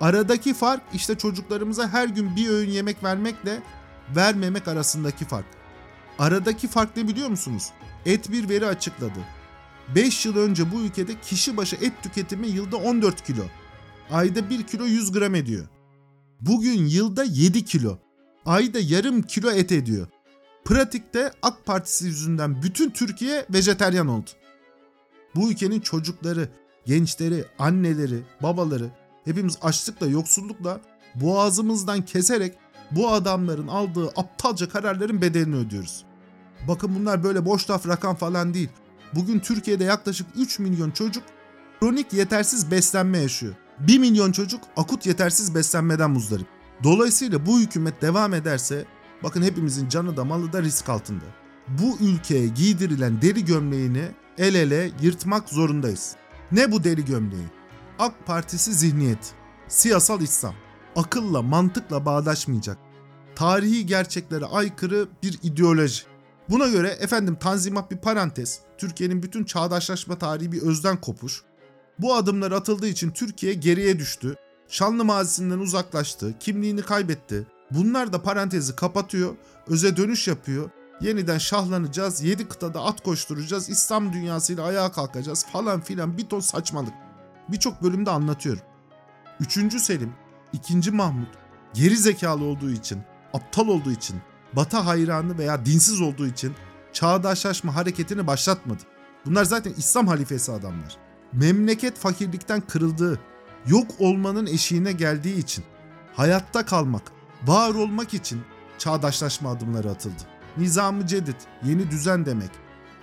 Aradaki 0.00 0.54
fark 0.54 0.82
işte 0.94 1.18
çocuklarımıza 1.18 1.88
her 1.88 2.08
gün 2.08 2.36
bir 2.36 2.48
öğün 2.48 2.70
yemek 2.70 3.04
vermekle 3.04 3.62
vermemek 4.16 4.68
arasındaki 4.68 5.24
fark. 5.24 5.46
Aradaki 6.18 6.68
fark 6.68 6.96
ne 6.96 7.08
biliyor 7.08 7.28
musunuz? 7.28 7.70
Et 8.06 8.32
bir 8.32 8.48
veri 8.48 8.66
açıkladı. 8.66 9.20
5 9.94 10.26
yıl 10.26 10.36
önce 10.36 10.72
bu 10.72 10.80
ülkede 10.80 11.20
kişi 11.20 11.56
başı 11.56 11.76
et 11.76 11.92
tüketimi 12.02 12.46
yılda 12.46 12.76
14 12.76 13.24
kilo. 13.24 13.42
Ayda 14.10 14.50
1 14.50 14.62
kilo 14.62 14.84
100 14.84 15.12
gram 15.12 15.34
ediyor. 15.34 15.66
Bugün 16.40 16.86
yılda 16.86 17.24
7 17.24 17.64
kilo. 17.64 17.98
Ayda 18.46 18.78
yarım 18.80 19.22
kilo 19.22 19.50
et 19.50 19.72
ediyor. 19.72 20.06
Pratikte 20.64 21.32
AK 21.42 21.66
Partisi 21.66 22.06
yüzünden 22.06 22.62
bütün 22.62 22.90
Türkiye 22.90 23.46
vejeteryan 23.50 24.08
oldu. 24.08 24.30
Bu 25.34 25.50
ülkenin 25.50 25.80
çocukları, 25.80 26.48
gençleri, 26.86 27.44
anneleri, 27.58 28.22
babaları 28.42 28.90
hepimiz 29.24 29.58
açlıkla, 29.62 30.06
yoksullukla 30.06 30.80
boğazımızdan 31.14 32.04
keserek 32.04 32.54
bu 32.90 33.10
adamların 33.10 33.68
aldığı 33.68 34.08
aptalca 34.08 34.68
kararların 34.68 35.22
bedelini 35.22 35.56
ödüyoruz. 35.56 36.04
Bakın 36.68 36.94
bunlar 36.94 37.24
böyle 37.24 37.44
boş 37.44 37.70
laf 37.70 37.88
rakam 37.88 38.16
falan 38.16 38.54
değil. 38.54 38.68
Bugün 39.14 39.40
Türkiye'de 39.40 39.84
yaklaşık 39.84 40.26
3 40.36 40.58
milyon 40.58 40.90
çocuk 40.90 41.22
kronik 41.80 42.12
yetersiz 42.12 42.70
beslenme 42.70 43.18
yaşıyor. 43.18 43.54
1 43.78 43.98
milyon 43.98 44.32
çocuk 44.32 44.60
akut 44.76 45.06
yetersiz 45.06 45.54
beslenmeden 45.54 46.10
muzdarip. 46.10 46.46
Dolayısıyla 46.84 47.46
bu 47.46 47.60
hükümet 47.60 48.02
devam 48.02 48.34
ederse 48.34 48.84
bakın 49.22 49.42
hepimizin 49.42 49.88
canı 49.88 50.16
da 50.16 50.24
malı 50.24 50.52
da 50.52 50.62
risk 50.62 50.88
altında. 50.88 51.24
Bu 51.68 51.98
ülkeye 52.00 52.46
giydirilen 52.48 53.22
deri 53.22 53.44
gömleğini 53.44 54.04
el 54.38 54.54
ele 54.54 54.90
yırtmak 55.02 55.48
zorundayız. 55.48 56.16
Ne 56.52 56.72
bu 56.72 56.84
deri 56.84 57.04
gömleği? 57.04 57.46
AK 57.98 58.26
Partisi 58.26 58.74
zihniyet, 58.74 59.32
siyasal 59.68 60.20
İslam, 60.20 60.54
akılla 60.96 61.42
mantıkla 61.42 62.06
bağdaşmayacak, 62.06 62.78
tarihi 63.34 63.86
gerçeklere 63.86 64.44
aykırı 64.44 65.08
bir 65.22 65.38
ideoloji. 65.42 66.13
Buna 66.50 66.68
göre 66.68 66.88
efendim 66.88 67.36
tanzimat 67.40 67.90
bir 67.90 67.96
parantez, 67.96 68.60
Türkiye'nin 68.78 69.22
bütün 69.22 69.44
çağdaşlaşma 69.44 70.18
tarihi 70.18 70.52
bir 70.52 70.62
özden 70.62 71.00
kopuş. 71.00 71.42
Bu 71.98 72.14
adımlar 72.14 72.52
atıldığı 72.52 72.86
için 72.86 73.10
Türkiye 73.10 73.54
geriye 73.54 73.98
düştü, 73.98 74.36
şanlı 74.68 75.04
mazisinden 75.04 75.58
uzaklaştı, 75.58 76.34
kimliğini 76.40 76.82
kaybetti. 76.82 77.46
Bunlar 77.70 78.12
da 78.12 78.22
parantezi 78.22 78.76
kapatıyor, 78.76 79.34
öze 79.66 79.96
dönüş 79.96 80.28
yapıyor. 80.28 80.70
Yeniden 81.00 81.38
şahlanacağız, 81.38 82.22
yedi 82.22 82.48
kıtada 82.48 82.80
at 82.84 83.02
koşturacağız, 83.02 83.68
İslam 83.68 84.12
dünyasıyla 84.12 84.64
ayağa 84.64 84.92
kalkacağız 84.92 85.46
falan 85.52 85.80
filan 85.80 86.18
bir 86.18 86.28
ton 86.28 86.40
saçmalık. 86.40 86.94
Birçok 87.48 87.82
bölümde 87.82 88.10
anlatıyorum. 88.10 88.62
Üçüncü 89.40 89.80
Selim, 89.80 90.12
ikinci 90.52 90.90
Mahmut 90.90 91.28
geri 91.74 91.96
zekalı 91.96 92.44
olduğu 92.44 92.70
için, 92.70 93.02
aptal 93.32 93.68
olduğu 93.68 93.90
için, 93.90 94.16
Batı 94.56 94.76
hayranı 94.76 95.38
veya 95.38 95.66
dinsiz 95.66 96.00
olduğu 96.00 96.26
için 96.26 96.54
çağdaşlaşma 96.92 97.74
hareketini 97.74 98.26
başlatmadı. 98.26 98.82
Bunlar 99.26 99.44
zaten 99.44 99.72
İslam 99.76 100.06
halifesi 100.06 100.52
adamlar. 100.52 100.96
Memleket 101.32 101.98
fakirlikten 101.98 102.60
kırıldığı, 102.60 103.20
yok 103.66 103.86
olmanın 103.98 104.46
eşiğine 104.46 104.92
geldiği 104.92 105.38
için, 105.38 105.64
hayatta 106.14 106.64
kalmak, 106.64 107.02
var 107.46 107.74
olmak 107.74 108.14
için 108.14 108.42
çağdaşlaşma 108.78 109.50
adımları 109.50 109.90
atıldı. 109.90 110.22
Nizamı 110.56 111.06
cedid, 111.06 111.40
yeni 111.64 111.90
düzen 111.90 112.26
demek. 112.26 112.50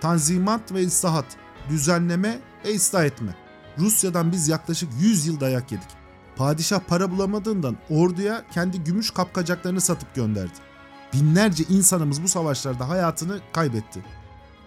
Tanzimat 0.00 0.72
ve 0.72 0.82
islahat, 0.82 1.26
düzenleme 1.68 2.38
ve 2.64 2.74
ıslah 2.76 3.04
etme. 3.04 3.36
Rusya'dan 3.78 4.32
biz 4.32 4.48
yaklaşık 4.48 4.88
100 5.00 5.26
yıl 5.26 5.40
dayak 5.40 5.72
yedik. 5.72 5.88
Padişah 6.36 6.80
para 6.80 7.10
bulamadığından 7.10 7.76
orduya 7.90 8.42
kendi 8.50 8.84
gümüş 8.84 9.10
kapkacaklarını 9.10 9.80
satıp 9.80 10.14
gönderdi. 10.14 10.71
Binlerce 11.12 11.64
insanımız 11.64 12.22
bu 12.22 12.28
savaşlarda 12.28 12.88
hayatını 12.88 13.40
kaybetti. 13.52 14.04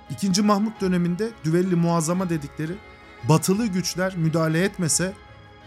İkinci 0.09 0.41
Mahmut 0.41 0.81
döneminde 0.81 1.31
düvelli 1.43 1.75
muazzama 1.75 2.29
dedikleri 2.29 2.75
batılı 3.29 3.65
güçler 3.65 4.17
müdahale 4.17 4.63
etmese 4.63 5.13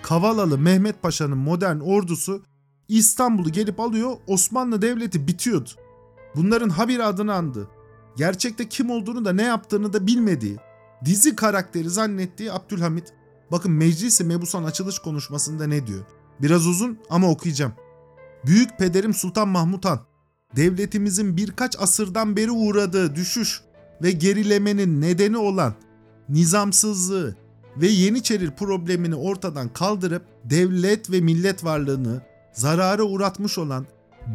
Kavalalı 0.02 0.58
Mehmet 0.58 1.02
Paşa'nın 1.02 1.38
modern 1.38 1.80
ordusu 1.80 2.42
İstanbul'u 2.88 3.52
gelip 3.52 3.80
alıyor 3.80 4.16
Osmanlı 4.26 4.82
Devleti 4.82 5.26
bitiyordu. 5.26 5.70
Bunların 6.36 6.68
habire 6.68 7.04
adını 7.04 7.34
andı. 7.34 7.68
Gerçekte 8.16 8.68
kim 8.68 8.90
olduğunu 8.90 9.24
da 9.24 9.32
ne 9.32 9.42
yaptığını 9.42 9.92
da 9.92 10.06
bilmediği, 10.06 10.56
dizi 11.04 11.36
karakteri 11.36 11.90
zannettiği 11.90 12.52
Abdülhamit 12.52 13.14
Bakın 13.52 13.72
Meclis-i 13.72 14.24
Mebusan 14.24 14.64
açılış 14.64 14.98
konuşmasında 14.98 15.66
ne 15.66 15.86
diyor? 15.86 16.04
Biraz 16.42 16.66
uzun 16.66 16.98
ama 17.10 17.30
okuyacağım. 17.30 17.72
Büyük 18.46 18.78
pederim 18.78 19.14
Sultan 19.14 19.48
Mahmut 19.48 19.84
Han, 19.84 20.00
devletimizin 20.56 21.36
birkaç 21.36 21.78
asırdan 21.78 22.36
beri 22.36 22.50
uğradığı 22.50 23.14
düşüş 23.14 23.60
ve 24.02 24.10
gerilemenin 24.10 25.00
nedeni 25.00 25.38
olan 25.38 25.74
nizamsızlığı 26.28 27.36
ve 27.76 27.86
Yeniçeri 27.86 28.50
problemini 28.50 29.14
ortadan 29.14 29.68
kaldırıp 29.68 30.22
devlet 30.44 31.10
ve 31.10 31.20
millet 31.20 31.64
varlığını 31.64 32.22
zarara 32.52 33.02
uğratmış 33.02 33.58
olan 33.58 33.86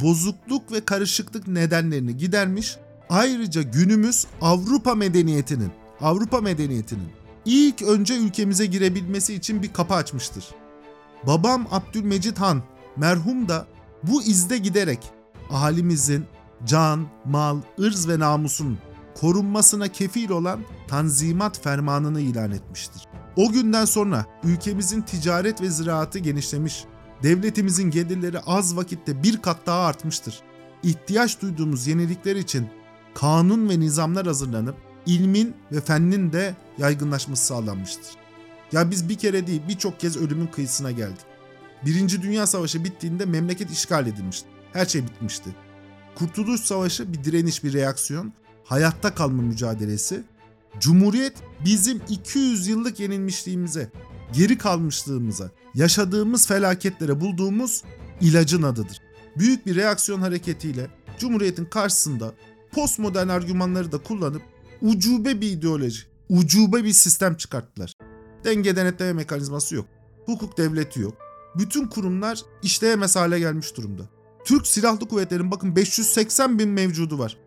bozukluk 0.02 0.71
ve 0.71 0.86
karışıklık 0.86 1.47
nedenlerini 1.47 2.17
gidermiş. 2.17 2.78
Ayrıca 3.10 3.62
günümüz 3.62 4.28
Avrupa 4.41 4.95
medeniyetinin, 4.95 5.71
Avrupa 6.02 6.41
medeniyetinin 6.41 7.10
ilk 7.45 7.82
önce 7.82 8.17
ülkemize 8.17 8.65
girebilmesi 8.65 9.34
için 9.34 9.63
bir 9.63 9.73
kapı 9.73 9.93
açmıştır. 9.93 10.45
Babam 11.28 11.67
Abdülmecit 11.71 12.39
Han 12.39 12.63
merhum 12.97 13.49
da 13.49 13.67
bu 14.04 14.23
izde 14.23 14.58
giderek 14.58 14.99
ahalimizin 15.54 16.26
can, 16.66 17.08
mal, 17.26 17.58
ırz 17.80 18.08
ve 18.08 18.20
namusun 18.20 18.78
korunmasına 19.16 19.88
kefil 19.88 20.30
olan 20.30 20.60
Tanzimat 20.88 21.63
Fermanını 21.63 22.22
ilan 22.22 22.52
etmiştir. 22.52 23.02
O 23.36 23.52
günden 23.52 23.86
sonra 23.86 24.26
ülkemizin 24.44 25.02
ticaret 25.02 25.62
ve 25.62 25.70
ziraatı 25.70 26.20
genişlemiş, 26.20 26.86
devletimizin 27.24 27.92
gelirleri 27.92 28.39
az 28.39 28.78
vakitte 28.78 29.24
bir 29.24 29.42
kat 29.42 29.58
daha 29.66 29.86
artmıştır. 29.86 30.39
ihtiyaç 30.84 31.42
duyduğumuz 31.42 31.88
yenilikler 31.88 32.36
için 32.36 32.68
kanun 33.13 33.70
ve 33.70 33.80
nizamlar 33.80 34.28
hazırlanıp 34.28 34.76
ilmin 35.06 35.56
ve 35.72 35.82
fennin 35.82 36.32
de 36.32 36.56
yaygınlaşması 36.78 37.46
sağlanmıştır. 37.46 38.12
Ya 38.72 38.92
biz 38.92 39.10
bir 39.10 39.16
kere 39.16 39.48
değil 39.48 39.62
birçok 39.68 40.00
kez 40.00 40.18
ölümün 40.18 40.48
kıyısına 40.48 40.92
geldik. 40.92 41.26
Birinci 41.86 42.22
Dünya 42.22 42.48
Savaşı 42.48 42.84
bittiğinde 42.84 43.26
memleket 43.26 43.72
işgal 43.72 44.08
edilmişti. 44.08 44.53
Her 44.74 44.86
şey 44.86 45.04
bitmişti. 45.08 45.50
Kurtuluş 46.16 46.62
Savaşı 46.62 47.14
bir 47.14 47.24
direniş, 47.24 47.64
bir 47.64 47.74
reaksiyon, 47.74 48.34
hayatta 48.64 49.16
kalma 49.16 49.42
mücadelesi. 49.42 50.24
Cumhuriyet 50.80 51.34
bizim 51.66 52.02
200 52.10 52.68
yıllık 52.68 53.00
yenilmişliğimize, 53.00 53.92
geri 54.34 54.58
kalmışlığımıza, 54.58 55.52
yaşadığımız 55.76 56.48
felaketlere 56.48 57.22
bulduğumuz 57.22 57.84
ilacın 58.22 58.64
adıdır. 58.64 59.02
Büyük 59.38 59.66
bir 59.66 59.76
reaksiyon 59.76 60.22
hareketiyle 60.22 60.88
Cumhuriyet'in 61.20 61.66
karşısında 61.66 62.34
postmodern 62.72 63.28
argümanları 63.28 63.92
da 63.92 63.98
kullanıp 63.98 64.42
ucube 64.82 65.42
bir 65.42 65.52
ideoloji, 65.52 66.02
ucube 66.30 66.84
bir 66.84 66.94
sistem 66.94 67.36
çıkarttılar. 67.36 67.94
Denge 68.44 68.76
denetleme 68.76 69.14
mekanizması 69.14 69.76
yok. 69.76 69.86
Hukuk 70.26 70.58
devleti 70.58 71.00
yok. 71.00 71.14
Bütün 71.56 71.88
kurumlar 71.88 72.42
işleyemez 72.64 73.16
hale 73.16 73.40
gelmiş 73.40 73.78
durumda. 73.78 74.10
Türk 74.46 74.68
Silahlı 74.68 75.08
Kuvvetleri'nin 75.08 75.52
bakın 75.52 75.76
580 75.76 76.60
bin 76.60 76.70
mevcudu 76.70 77.20
var. 77.20 77.38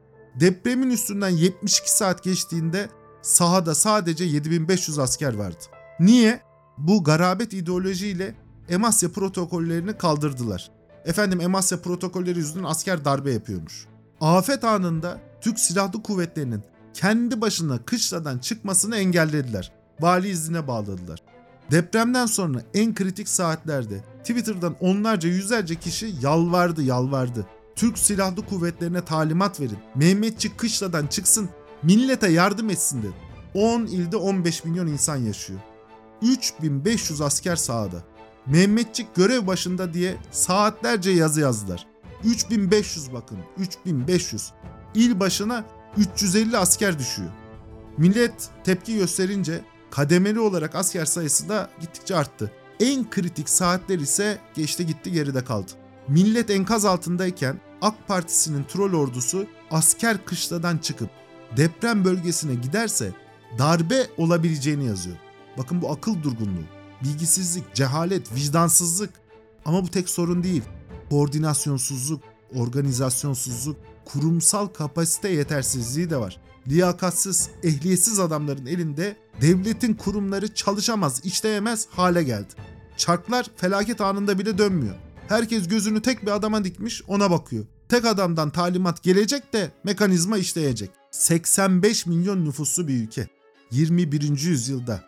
Depremin 0.41 0.91
üstünden 0.91 1.29
72 1.29 1.97
saat 1.97 2.25
geçtiğinde 2.25 2.89
sahada 3.23 3.75
sadece 3.75 4.25
7500 4.25 4.99
asker 4.99 5.35
vardı. 5.35 5.65
Niye? 6.01 6.41
Bu 6.79 7.05
garabet 7.05 7.53
ideolojiyle 7.53 8.35
Emasya 8.69 9.09
protokollerini 9.09 9.99
kaldırdılar. 9.99 10.71
Efendim 11.05 11.41
Emasya 11.41 11.79
protokolleri 11.83 12.39
yüzünden 12.39 12.65
asker 12.65 13.05
darbe 13.05 13.33
yapıyormuş. 13.33 13.87
Afet 14.21 14.65
anında 14.65 15.21
Türk 15.41 15.59
Silahlı 15.59 16.03
Kuvvetleri'nin 16.03 16.63
kendi 16.95 17.41
başına 17.41 17.79
kışladan 17.79 18.39
çıkmasını 18.39 18.97
engellediler. 18.97 19.73
Vali 20.01 20.29
iznine 20.29 20.69
bağladılar. 20.69 21.23
Depremden 21.71 22.27
sonra 22.27 22.63
en 22.75 22.95
kritik 22.95 23.29
saatlerde 23.29 24.05
Twitter'dan 24.27 24.77
onlarca 24.81 25.29
yüzlerce 25.29 25.75
kişi 25.75 26.15
yalvardı 26.23 26.83
yalvardı. 26.83 27.47
Türk 27.77 27.99
Silahlı 27.99 28.47
Kuvvetlerine 28.47 29.05
talimat 29.05 29.61
verin. 29.61 29.79
Mehmetçik 29.95 30.59
kışladan 30.59 31.07
çıksın, 31.07 31.49
millete 31.83 32.31
yardım 32.31 32.71
etsin 32.71 33.03
dedi. 33.03 33.12
10 33.55 33.87
ilde 33.87 34.17
15 34.17 34.65
milyon 34.65 34.87
insan 34.87 35.17
yaşıyor. 35.17 35.61
3500 36.23 37.21
asker 37.21 37.57
sahada. 37.57 38.03
Mehmetçik 38.47 39.15
görev 39.15 39.47
başında 39.47 39.95
diye 39.95 40.17
saatlerce 40.31 41.11
yazı 41.11 41.41
yazdılar. 41.41 41.87
3500 42.25 43.12
bakın 43.12 43.39
3500. 43.59 44.53
İl 44.95 45.21
başına 45.21 45.65
350 45.97 46.59
asker 46.59 46.99
düşüyor. 46.99 47.31
Millet 47.99 48.49
tepki 48.65 48.97
gösterince 48.97 49.61
kademeli 49.91 50.41
olarak 50.41 50.75
asker 50.75 51.05
sayısı 51.05 51.49
da 51.49 51.71
gittikçe 51.81 52.17
arttı. 52.17 52.53
En 52.81 53.11
kritik 53.11 53.49
saatler 53.49 53.99
ise 53.99 54.39
geçti 54.55 54.87
gitti 54.87 55.12
geride 55.12 55.45
kaldı. 55.45 55.73
Millet 56.09 56.51
enkaz 56.51 56.85
altındayken 56.85 57.61
AK 57.83 58.09
Partisi'nin 58.09 58.65
troll 58.65 58.93
ordusu 58.93 59.47
asker 59.71 60.25
kışladan 60.25 60.79
çıkıp 60.79 61.11
deprem 61.57 62.05
bölgesine 62.05 62.55
giderse 62.55 63.12
darbe 63.59 64.07
olabileceğini 64.17 64.87
yazıyor. 64.87 65.17
Bakın 65.59 65.83
bu 65.83 65.91
akıl 65.91 66.23
durgunluğu, 66.23 66.65
bilgisizlik, 67.05 67.75
cehalet, 67.75 68.35
vicdansızlık. 68.35 69.11
Ama 69.65 69.83
bu 69.83 69.89
tek 69.89 70.09
sorun 70.09 70.43
değil. 70.43 70.62
Koordinasyonsuzluk, 71.11 72.23
organizasyonsuzluk, 72.55 73.77
kurumsal 74.05 74.67
kapasite 74.67 75.29
yetersizliği 75.29 76.11
de 76.11 76.17
var. 76.17 76.41
Liyakatsız, 76.69 77.51
ehliyetsiz 77.62 78.21
adamların 78.21 78.67
elinde 78.67 79.17
devletin 79.40 79.94
kurumları 79.94 80.55
çalışamaz, 80.55 81.20
işleyemez 81.25 81.87
hale 81.90 82.22
geldi. 82.22 82.55
Çarklar 82.96 83.46
felaket 83.57 84.01
anında 84.01 84.38
bile 84.38 84.59
dönmüyor. 84.59 84.94
Herkes 85.29 85.68
gözünü 85.68 86.03
tek 86.03 86.22
bir 86.22 86.31
adama 86.31 86.64
dikmiş 86.64 87.03
ona 87.09 87.31
bakıyor. 87.31 87.66
Tek 87.88 88.05
adamdan 88.05 88.51
talimat 88.51 89.03
gelecek 89.03 89.53
de 89.53 89.70
mekanizma 89.85 90.38
işleyecek. 90.38 90.90
85 91.11 92.07
milyon 92.07 92.44
nüfuslu 92.44 92.88
bir 92.88 92.94
ülke. 92.94 93.29
21. 93.70 94.22
yüzyılda 94.22 95.05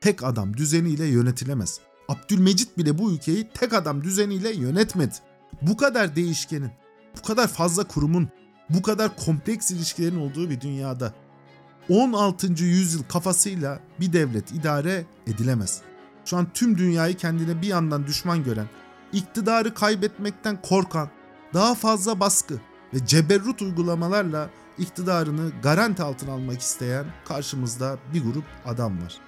tek 0.00 0.22
adam 0.22 0.56
düzeniyle 0.56 1.04
yönetilemez. 1.04 1.80
Abdülmecit 2.08 2.78
bile 2.78 2.98
bu 2.98 3.12
ülkeyi 3.12 3.48
tek 3.54 3.72
adam 3.72 4.04
düzeniyle 4.04 4.52
yönetmedi. 4.52 5.14
Bu 5.62 5.76
kadar 5.76 6.16
değişkenin, 6.16 6.70
bu 7.18 7.22
kadar 7.22 7.48
fazla 7.48 7.84
kurumun, 7.84 8.28
bu 8.70 8.82
kadar 8.82 9.16
kompleks 9.16 9.70
ilişkilerin 9.70 10.16
olduğu 10.16 10.50
bir 10.50 10.60
dünyada 10.60 11.14
16. 11.88 12.64
yüzyıl 12.64 13.02
kafasıyla 13.02 13.80
bir 14.00 14.12
devlet 14.12 14.52
idare 14.52 15.04
edilemez. 15.26 15.80
Şu 16.24 16.36
an 16.36 16.46
tüm 16.54 16.78
dünyayı 16.78 17.16
kendine 17.16 17.62
bir 17.62 17.66
yandan 17.66 18.06
düşman 18.06 18.44
gören, 18.44 18.66
iktidarı 19.12 19.74
kaybetmekten 19.74 20.62
korkan, 20.62 21.10
daha 21.54 21.74
fazla 21.74 22.20
baskı 22.20 22.54
ve 22.94 23.06
ceberrut 23.06 23.62
uygulamalarla 23.62 24.50
iktidarını 24.78 25.52
garanti 25.62 26.02
altına 26.02 26.32
almak 26.32 26.60
isteyen 26.60 27.06
karşımızda 27.24 27.98
bir 28.14 28.24
grup 28.24 28.44
adam 28.66 29.02
var. 29.02 29.18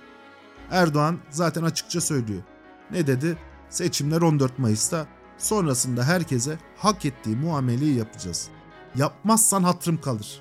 Erdoğan 0.71 1.19
zaten 1.31 1.63
açıkça 1.63 2.01
söylüyor. 2.01 2.43
Ne 2.91 3.07
dedi? 3.07 3.39
Seçimler 3.71 4.21
14 4.21 4.59
Mayıs'ta. 4.59 5.07
Sonrasında 5.39 6.05
herkese 6.05 6.59
hak 6.77 7.05
ettiği 7.05 7.37
muameleyi 7.37 7.97
yapacağız. 7.97 8.49
Yapmazsan 8.97 9.63
hatırım 9.63 10.01
kalır. 10.01 10.41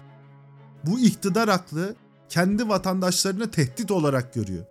Bu 0.84 1.00
iktidar 1.00 1.48
aklı 1.48 1.96
kendi 2.30 2.70
vatandaşlarını 2.70 3.52
tehdit 3.52 3.92
olarak 3.92 4.34
görüyor. 4.34 4.66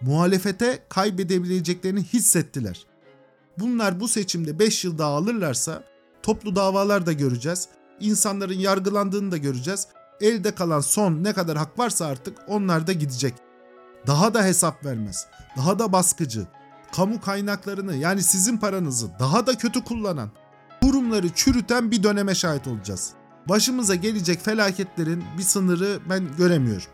Muhalefete 0.00 0.84
kaybedebileceklerini 0.88 2.02
hissettiler. 2.02 2.86
Bunlar 3.58 4.00
bu 4.00 4.08
seçimde 4.08 4.58
5 4.58 4.84
yıl 4.84 4.98
daha 4.98 5.10
alırlarsa 5.10 5.84
toplu 6.22 6.56
davalar 6.56 7.06
da 7.06 7.12
göreceğiz. 7.12 7.68
İnsanların 8.00 8.58
yargılandığını 8.58 9.30
da 9.30 9.36
göreceğiz. 9.36 9.88
Elde 10.20 10.54
kalan 10.54 10.80
son 10.80 11.24
ne 11.24 11.32
kadar 11.32 11.58
hak 11.58 11.78
varsa 11.78 12.06
artık 12.06 12.38
onlar 12.48 12.86
da 12.86 12.92
gidecek. 12.92 13.34
Daha 14.06 14.34
da 14.34 14.44
hesap 14.44 14.84
vermez. 14.84 15.26
Daha 15.56 15.78
da 15.78 15.92
baskıcı. 15.92 16.46
Kamu 16.92 17.20
kaynaklarını 17.20 17.96
yani 17.96 18.22
sizin 18.22 18.56
paranızı 18.56 19.10
daha 19.18 19.46
da 19.46 19.58
kötü 19.58 19.84
kullanan, 19.84 20.30
kurumları 20.82 21.28
çürüten 21.34 21.90
bir 21.90 22.02
döneme 22.02 22.34
şahit 22.34 22.66
olacağız. 22.66 23.12
Başımıza 23.48 23.94
gelecek 23.94 24.44
felaketlerin 24.44 25.24
bir 25.38 25.42
sınırı 25.42 26.00
ben 26.08 26.36
göremiyorum. 26.38 26.86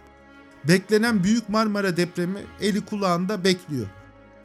Beklenen 0.68 1.24
Büyük 1.24 1.48
Marmara 1.48 1.96
depremi 1.96 2.38
eli 2.60 2.84
kulağında 2.84 3.44
bekliyor. 3.44 3.86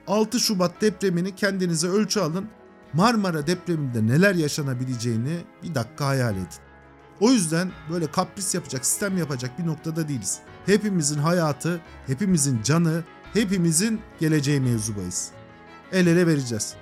6 0.08 0.40
Şubat 0.40 0.82
depremini 0.82 1.36
kendinize 1.36 1.88
ölçü 1.88 2.20
alın. 2.20 2.48
Marmara 2.94 3.48
depreminde 3.48 4.08
neler 4.08 4.36
yaşanabileceğini 4.36 5.38
bir 5.64 5.76
dakika 5.76 6.06
hayal 6.08 6.36
edin. 6.36 6.48
O 7.20 7.32
yüzden 7.32 7.72
böyle 7.92 8.12
kapris 8.12 8.56
yapacak, 8.56 8.86
sistem 8.86 9.18
yapacak 9.18 9.60
bir 9.60 9.68
noktada 9.68 10.08
değiliz. 10.08 10.40
Hepimizin 10.66 11.20
hayatı, 11.20 11.82
hepimizin 12.08 12.64
canı, 12.64 13.04
hepimizin 13.34 14.02
geleceği 14.20 14.62
mevzubayız. 14.62 15.32
El 15.92 16.08
ele 16.08 16.28
vereceğiz. 16.28 16.74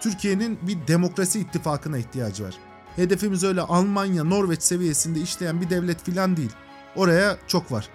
Türkiye'nin 0.00 0.58
bir 0.62 0.86
demokrasi 0.86 1.40
ittifakına 1.40 1.98
ihtiyacı 1.98 2.44
var. 2.44 2.54
Hedefimiz 2.96 3.44
öyle 3.44 3.60
Almanya, 3.60 4.24
Norveç 4.24 4.62
seviyesinde 4.62 5.20
işleyen 5.20 5.60
bir 5.60 5.70
devlet 5.70 6.04
filan 6.04 6.36
değil. 6.36 6.52
Oraya 6.96 7.36
çok 7.46 7.72
var. 7.72 7.88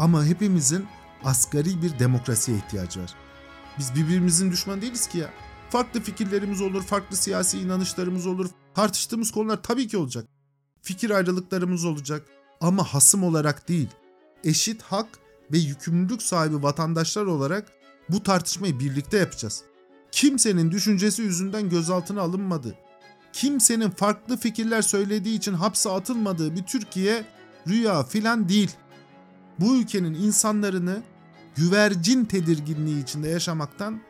Ama 0.00 0.24
hepimizin 0.24 0.86
asgari 1.24 1.82
bir 1.82 1.98
demokrasiye 1.98 2.56
ihtiyacı 2.56 3.02
var. 3.02 3.14
Biz 3.78 3.94
birbirimizin 3.94 4.50
düşmanı 4.50 4.82
değiliz 4.82 5.06
ki 5.06 5.18
ya. 5.18 5.30
Farklı 5.70 6.00
fikirlerimiz 6.00 6.60
olur, 6.60 6.82
farklı 6.82 7.16
siyasi 7.16 7.58
inanışlarımız 7.58 8.26
olur. 8.26 8.50
Tartıştığımız 8.74 9.30
konular 9.30 9.62
tabii 9.62 9.88
ki 9.88 9.96
olacak. 9.96 10.26
Fikir 10.82 11.10
ayrılıklarımız 11.10 11.84
olacak 11.84 12.26
ama 12.60 12.84
hasım 12.84 13.24
olarak 13.24 13.68
değil. 13.68 13.88
Eşit 14.44 14.82
hak 14.82 15.08
ve 15.52 15.58
yükümlülük 15.58 16.22
sahibi 16.22 16.62
vatandaşlar 16.62 17.26
olarak 17.26 17.72
bu 18.08 18.22
tartışmayı 18.22 18.80
birlikte 18.80 19.18
yapacağız. 19.18 19.62
Kimsenin 20.12 20.70
düşüncesi 20.70 21.22
yüzünden 21.22 21.68
gözaltına 21.68 22.20
alınmadı. 22.20 22.74
Kimsenin 23.32 23.90
farklı 23.90 24.36
fikirler 24.36 24.82
söylediği 24.82 25.38
için 25.38 25.54
hapse 25.54 25.90
atılmadığı 25.90 26.56
bir 26.56 26.62
Türkiye 26.62 27.24
rüya 27.68 28.02
filan 28.02 28.48
değil. 28.48 28.70
Bu 29.60 29.76
ülkenin 29.76 30.14
insanlarını 30.14 31.02
güvercin 31.56 32.24
tedirginliği 32.24 33.02
içinde 33.02 33.28
yaşamaktan 33.28 34.00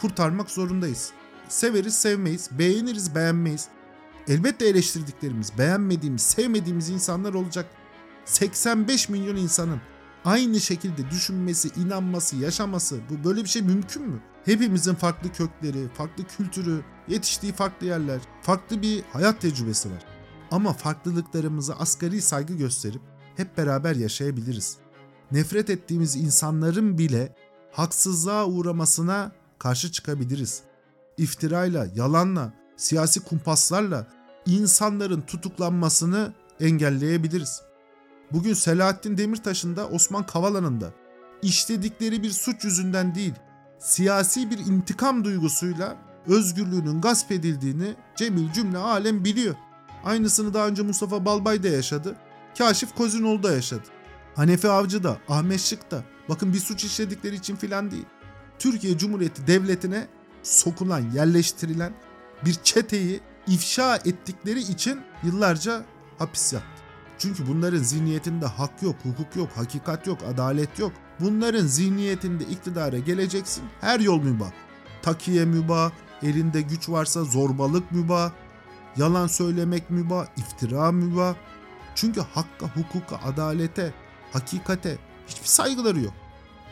kurtarmak 0.00 0.50
zorundayız. 0.50 1.12
Severiz, 1.48 1.94
sevmeyiz, 1.94 2.50
beğeniriz, 2.58 3.14
beğenmeyiz. 3.14 3.68
Elbette 4.28 4.68
eleştirdiklerimiz, 4.68 5.58
beğenmediğimiz, 5.58 6.22
sevmediğimiz 6.22 6.88
insanlar 6.88 7.34
olacak. 7.34 7.66
85 8.24 9.08
milyon 9.08 9.36
insanın 9.36 9.80
aynı 10.24 10.60
şekilde 10.60 11.10
düşünmesi, 11.10 11.68
inanması, 11.80 12.36
yaşaması 12.36 13.00
bu 13.10 13.28
böyle 13.28 13.44
bir 13.44 13.48
şey 13.48 13.62
mümkün 13.62 14.02
mü? 14.02 14.20
Hepimizin 14.44 14.94
farklı 14.94 15.32
kökleri, 15.32 15.88
farklı 15.88 16.24
kültürü, 16.24 16.80
yetiştiği 17.08 17.52
farklı 17.52 17.86
yerler, 17.86 18.20
farklı 18.42 18.82
bir 18.82 19.02
hayat 19.12 19.40
tecrübesi 19.40 19.90
var. 19.90 20.04
Ama 20.50 20.72
farklılıklarımıza 20.72 21.74
asgari 21.74 22.22
saygı 22.22 22.54
gösterip 22.54 23.02
hep 23.36 23.56
beraber 23.58 23.96
yaşayabiliriz. 23.96 24.78
Nefret 25.32 25.70
ettiğimiz 25.70 26.16
insanların 26.16 26.98
bile 26.98 27.34
haksızlığa 27.72 28.46
uğramasına 28.46 29.32
karşı 29.58 29.92
çıkabiliriz. 29.92 30.62
İftirayla, 31.16 31.86
yalanla, 31.94 32.52
siyasi 32.76 33.20
kumpaslarla 33.20 34.06
insanların 34.46 35.20
tutuklanmasını 35.20 36.32
engelleyebiliriz. 36.60 37.62
Bugün 38.32 38.54
Selahattin 38.54 39.18
Demirtaş'ın 39.18 39.76
da 39.76 39.88
Osman 39.88 40.26
Kavala'nın 40.26 40.80
da 40.80 40.92
işledikleri 41.42 42.22
bir 42.22 42.30
suç 42.30 42.64
yüzünden 42.64 43.14
değil, 43.14 43.34
siyasi 43.78 44.50
bir 44.50 44.58
intikam 44.58 45.24
duygusuyla 45.24 45.96
özgürlüğünün 46.26 47.00
gasp 47.00 47.32
edildiğini 47.32 47.94
Cemil 48.16 48.52
cümle 48.52 48.78
alem 48.78 49.24
biliyor. 49.24 49.54
Aynısını 50.04 50.54
daha 50.54 50.66
önce 50.66 50.82
Mustafa 50.82 51.24
Balbay 51.24 51.62
da 51.62 51.68
yaşadı. 51.68 52.16
Kaşif 52.58 52.94
Kozinoğlu 52.94 53.42
da 53.42 53.52
yaşadı. 53.52 53.99
Hanefi 54.34 54.68
Avcı 54.68 55.04
da, 55.04 55.18
Ahmet 55.28 55.60
Şık 55.60 55.90
da. 55.90 56.04
Bakın 56.28 56.52
bir 56.52 56.58
suç 56.58 56.84
işledikleri 56.84 57.34
için 57.34 57.56
filan 57.56 57.90
değil. 57.90 58.06
Türkiye 58.58 58.98
Cumhuriyeti 58.98 59.46
Devleti'ne 59.46 60.06
sokulan, 60.42 61.10
yerleştirilen 61.10 61.92
bir 62.44 62.54
çeteyi 62.54 63.20
ifşa 63.46 63.96
ettikleri 63.96 64.60
için 64.60 65.00
yıllarca 65.22 65.84
hapis 66.18 66.52
yattı. 66.52 66.66
Çünkü 67.18 67.48
bunların 67.48 67.78
zihniyetinde 67.78 68.46
hak 68.46 68.82
yok, 68.82 68.96
hukuk 69.02 69.36
yok, 69.36 69.48
hakikat 69.54 70.06
yok, 70.06 70.18
adalet 70.34 70.78
yok. 70.78 70.92
Bunların 71.20 71.66
zihniyetinde 71.66 72.44
iktidara 72.44 72.98
geleceksin. 72.98 73.64
Her 73.80 74.00
yol 74.00 74.22
mübah. 74.22 74.50
Takiye 75.02 75.44
mübah, 75.44 75.90
elinde 76.22 76.62
güç 76.62 76.88
varsa 76.88 77.24
zorbalık 77.24 77.92
mübah, 77.92 78.30
yalan 78.96 79.26
söylemek 79.26 79.90
mübah, 79.90 80.26
iftira 80.36 80.92
mübah. 80.92 81.34
Çünkü 81.94 82.20
hakka, 82.20 82.66
hukuka, 82.66 83.16
adalete, 83.16 83.94
hakikate 84.32 84.98
hiçbir 85.26 85.46
saygıları 85.46 86.00
yok. 86.00 86.14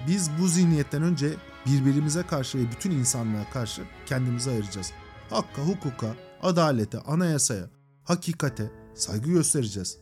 Biz 0.07 0.31
bu 0.40 0.49
zihniyetten 0.49 1.03
önce 1.03 1.35
birbirimize 1.66 2.23
karşı 2.23 2.59
ve 2.59 2.71
bütün 2.71 2.90
insanlığa 2.90 3.51
karşı 3.51 3.83
kendimizi 4.07 4.51
ayıracağız. 4.51 4.92
Hakka, 5.31 5.62
hukuka, 5.62 6.14
adalete, 6.42 6.99
anayasaya, 6.99 7.71
hakikate 8.05 8.71
saygı 8.94 9.31
göstereceğiz. 9.31 9.99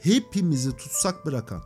Hepimizi 0.00 0.76
tutsak 0.76 1.26
bırakan 1.26 1.62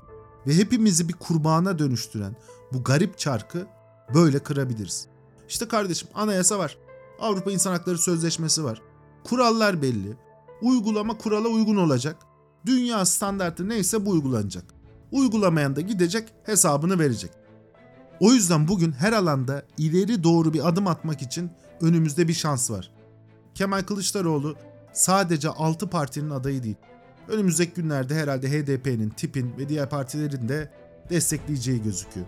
ve 0.46 0.54
hepimizi 0.54 1.08
bir 1.08 1.12
kurbana 1.12 1.78
dönüştüren 1.78 2.36
bu 2.72 2.84
garip 2.84 3.18
çarkı 3.18 3.66
böyle 4.14 4.38
kırabiliriz. 4.38 5.06
İşte 5.48 5.68
kardeşim 5.68 6.08
anayasa 6.14 6.58
var. 6.58 6.78
Avrupa 7.20 7.50
İnsan 7.50 7.72
Hakları 7.72 7.98
Sözleşmesi 7.98 8.64
var. 8.64 8.82
Kurallar 9.24 9.82
belli. 9.82 10.16
Uygulama 10.62 11.18
kurala 11.18 11.48
uygun 11.48 11.76
olacak. 11.76 12.16
Dünya 12.66 13.04
standartı 13.04 13.68
neyse 13.68 14.06
bu 14.06 14.10
uygulanacak. 14.10 14.77
Uygulamayan 15.12 15.76
da 15.76 15.80
gidecek 15.80 16.28
hesabını 16.44 16.98
verecek. 16.98 17.30
O 18.20 18.32
yüzden 18.32 18.68
bugün 18.68 18.92
her 18.92 19.12
alanda 19.12 19.62
ileri 19.78 20.24
doğru 20.24 20.52
bir 20.54 20.68
adım 20.68 20.86
atmak 20.86 21.22
için 21.22 21.50
önümüzde 21.80 22.28
bir 22.28 22.34
şans 22.34 22.70
var. 22.70 22.90
Kemal 23.54 23.82
Kılıçdaroğlu 23.82 24.56
sadece 24.92 25.48
6 25.48 25.90
partinin 25.90 26.30
adayı 26.30 26.62
değil. 26.62 26.76
Önümüzdeki 27.28 27.72
günlerde 27.74 28.14
herhalde 28.14 28.50
HDP'nin, 28.50 29.10
TİP'in 29.10 29.56
ve 29.58 29.68
diğer 29.68 29.90
partilerin 29.90 30.48
de 30.48 30.72
destekleyeceği 31.10 31.82
gözüküyor. 31.82 32.26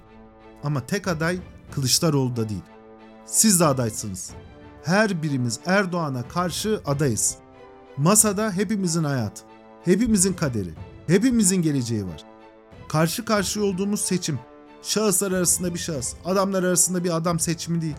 Ama 0.63 0.87
tek 0.87 1.09
aday 1.09 1.39
Kılıçdaroğlu 1.71 2.37
da 2.37 2.49
değil. 2.49 2.63
Siz 3.27 3.61
de 3.61 3.65
adaysınız. 3.65 4.31
Her 4.85 5.23
birimiz 5.23 5.61
Erdoğan'a 5.67 6.29
karşı 6.29 6.81
adayız. 6.87 7.37
Masada 7.97 8.53
hepimizin 8.53 9.05
hayatı, 9.05 9.43
hepimizin 9.85 10.33
kaderi, 10.33 10.71
hepimizin 11.07 11.63
geleceği 11.63 12.07
var. 12.07 12.30
Karşı 12.91 13.25
karşıya 13.25 13.65
olduğumuz 13.65 14.01
seçim, 14.01 14.39
şahıslar 14.83 15.33
arasında 15.33 15.75
bir 15.75 15.79
şahıs, 15.79 16.15
adamlar 16.25 16.63
arasında 16.63 17.05
bir 17.05 17.17
adam 17.17 17.41
seçimi 17.41 17.83
değil. 17.83 17.97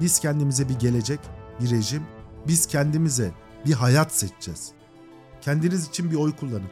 Biz 0.00 0.20
kendimize 0.20 0.68
bir 0.68 0.74
gelecek, 0.74 1.20
bir 1.60 1.70
rejim, 1.70 2.02
biz 2.48 2.66
kendimize 2.66 3.32
bir 3.66 3.72
hayat 3.72 4.12
seçeceğiz. 4.12 4.72
Kendiniz 5.40 5.88
için 5.88 6.10
bir 6.10 6.16
oy 6.16 6.32
kullanın. 6.36 6.70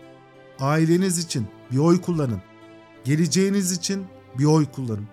Aileniz 0.61 1.19
için 1.19 1.47
bir 1.73 1.79
oy 1.79 2.01
kullanın. 2.01 2.43
Geleceğiniz 3.05 3.73
için 3.73 4.07
bir 4.39 4.45
oy 4.45 4.67
kullanın. 4.67 5.09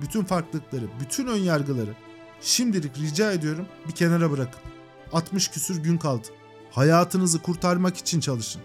Bütün 0.00 0.24
farklılıkları, 0.24 0.84
bütün 1.00 1.26
ön 1.26 1.40
yargıları 1.40 1.94
şimdilik 2.40 2.98
rica 2.98 3.32
ediyorum 3.32 3.66
bir 3.88 3.92
kenara 3.92 4.30
bırakın. 4.30 4.60
60 5.12 5.48
küsür 5.48 5.82
gün 5.82 5.98
kaldı. 5.98 6.28
Hayatınızı 6.70 7.42
kurtarmak 7.42 7.96
için 7.96 8.20
çalışın. 8.20 8.62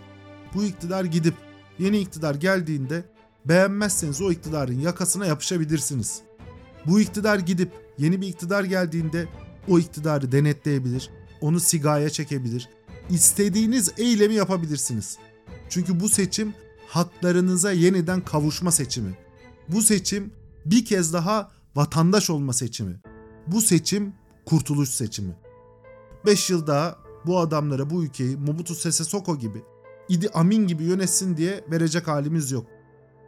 Bu 0.53 0.63
iktidar 0.63 1.06
gidip 1.06 1.46
yeni 1.79 1.99
iktidar 1.99 2.35
geldiğinde 2.35 3.03
beğenmezseniz 3.45 4.21
o 4.21 4.31
iktidarın 4.31 4.79
yakasına 4.79 5.25
yapışabilirsiniz. 5.25 6.21
Bu 6.85 6.99
iktidar 6.99 7.39
gidip 7.39 7.71
yeni 7.97 8.21
bir 8.21 8.27
iktidar 8.27 8.63
geldiğinde 8.63 9.27
o 9.67 9.79
iktidarı 9.79 10.31
denetleyebilir, 10.31 11.09
onu 11.41 11.59
sigaya 11.59 12.09
çekebilir, 12.09 12.69
istediğiniz 13.09 13.91
eylemi 13.97 14.33
yapabilirsiniz. 14.33 15.17
Çünkü 15.69 15.99
bu 15.99 16.09
seçim 16.09 16.53
haklarınıza 16.87 17.71
yeniden 17.71 18.21
kavuşma 18.21 18.71
seçimi. 18.71 19.17
Bu 19.67 19.81
seçim 19.81 20.33
bir 20.65 20.85
kez 20.85 21.13
daha 21.13 21.51
vatandaş 21.75 22.29
olma 22.29 22.53
seçimi. 22.53 23.01
Bu 23.47 23.61
seçim 23.61 24.13
kurtuluş 24.45 24.89
seçimi. 24.89 25.35
5 26.25 26.49
yıl 26.49 26.67
daha 26.67 26.97
bu 27.25 27.39
adamlara 27.39 27.89
bu 27.89 28.03
ülkeyi 28.03 28.37
Mobutu 28.37 28.75
Sese 28.75 29.03
Seko 29.03 29.37
gibi, 29.37 29.61
Idi 30.10 30.30
Amin 30.34 30.67
gibi 30.67 30.84
yönetsin 30.84 31.38
diye 31.38 31.63
verecek 31.72 32.08
halimiz 32.08 32.52
yok. 32.52 32.65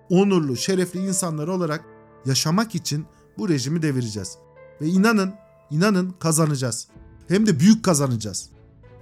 Onurlu, 0.09 0.57
şerefli 0.57 0.99
insanlar 0.99 1.47
olarak 1.47 1.85
yaşamak 2.25 2.75
için 2.75 3.05
bu 3.37 3.49
rejimi 3.49 3.81
devireceğiz. 3.81 4.37
Ve 4.81 4.87
inanın, 4.87 5.33
inanın 5.71 6.15
kazanacağız. 6.19 6.87
Hem 7.27 7.47
de 7.47 7.59
büyük 7.59 7.85
kazanacağız. 7.85 8.49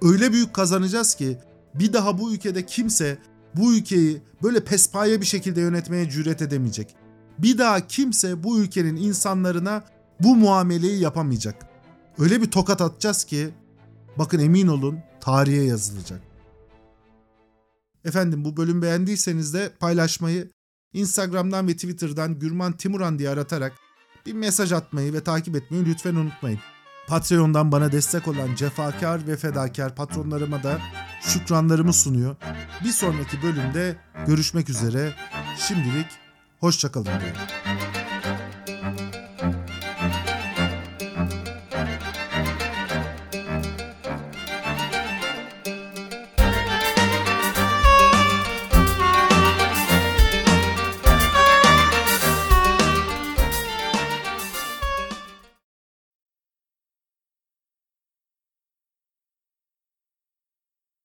Öyle 0.02 0.32
büyük 0.32 0.54
kazanacağız 0.54 1.16
ki 1.16 1.38
bir 1.76 1.94
daha 1.94 2.20
bu 2.20 2.34
ülkede 2.34 2.66
kimse 2.66 3.18
bu 3.56 3.74
ülkeyi 3.74 4.22
böyle 4.44 4.63
pespaye 4.63 5.22
bir 5.22 5.26
şekilde 5.26 5.62
yönetmeye 5.62 6.10
cüret 6.10 6.42
edemeyecek. 6.42 6.96
Bir 7.40 7.58
daha 7.58 7.88
kimse 7.88 8.44
bu 8.44 8.60
ülkenin 8.60 8.96
insanlarına 8.96 9.84
bu 10.20 10.36
muameleyi 10.36 11.00
yapamayacak. 11.00 11.68
Öyle 12.20 12.42
bir 12.42 12.52
tokat 12.52 12.82
atacağız 12.82 13.24
ki 13.24 13.50
bakın 14.18 14.40
emin 14.40 14.68
olun 14.68 15.00
tarihe 15.20 15.63
yazılacak. 15.63 16.27
Efendim 18.08 18.46
bu 18.46 18.58
bölüm 18.58 18.82
beğendiyseniz 18.82 19.54
de 19.54 19.72
paylaşmayı, 19.80 20.52
Instagram'dan 20.93 21.67
ve 21.67 21.74
Twitter'dan 21.74 22.39
Gürman 22.39 22.78
Timuran 22.78 23.20
diye 23.20 23.30
aratarak 23.30 23.74
bir 24.26 24.34
mesaj 24.34 24.72
atmayı 24.72 25.13
ve 25.13 25.24
takip 25.24 25.56
etmeyi 25.56 25.86
lütfen 25.86 26.15
unutmayın. 26.15 26.60
Patreon'dan 27.08 27.72
bana 27.72 27.91
destek 27.91 28.28
olan 28.28 28.56
cefakar 28.56 29.28
ve 29.28 29.38
fedakar 29.38 29.96
patronlarıma 29.96 30.63
da 30.63 30.80
şükranlarımı 31.22 31.93
sunuyor. 31.93 32.36
Bir 32.84 32.91
sonraki 32.91 33.43
bölümde 33.43 33.96
görüşmek 34.28 34.70
üzere. 34.70 35.13
Şimdilik 35.67 36.08
hoşçakalın 36.60 37.06
diyorum. 37.06 37.96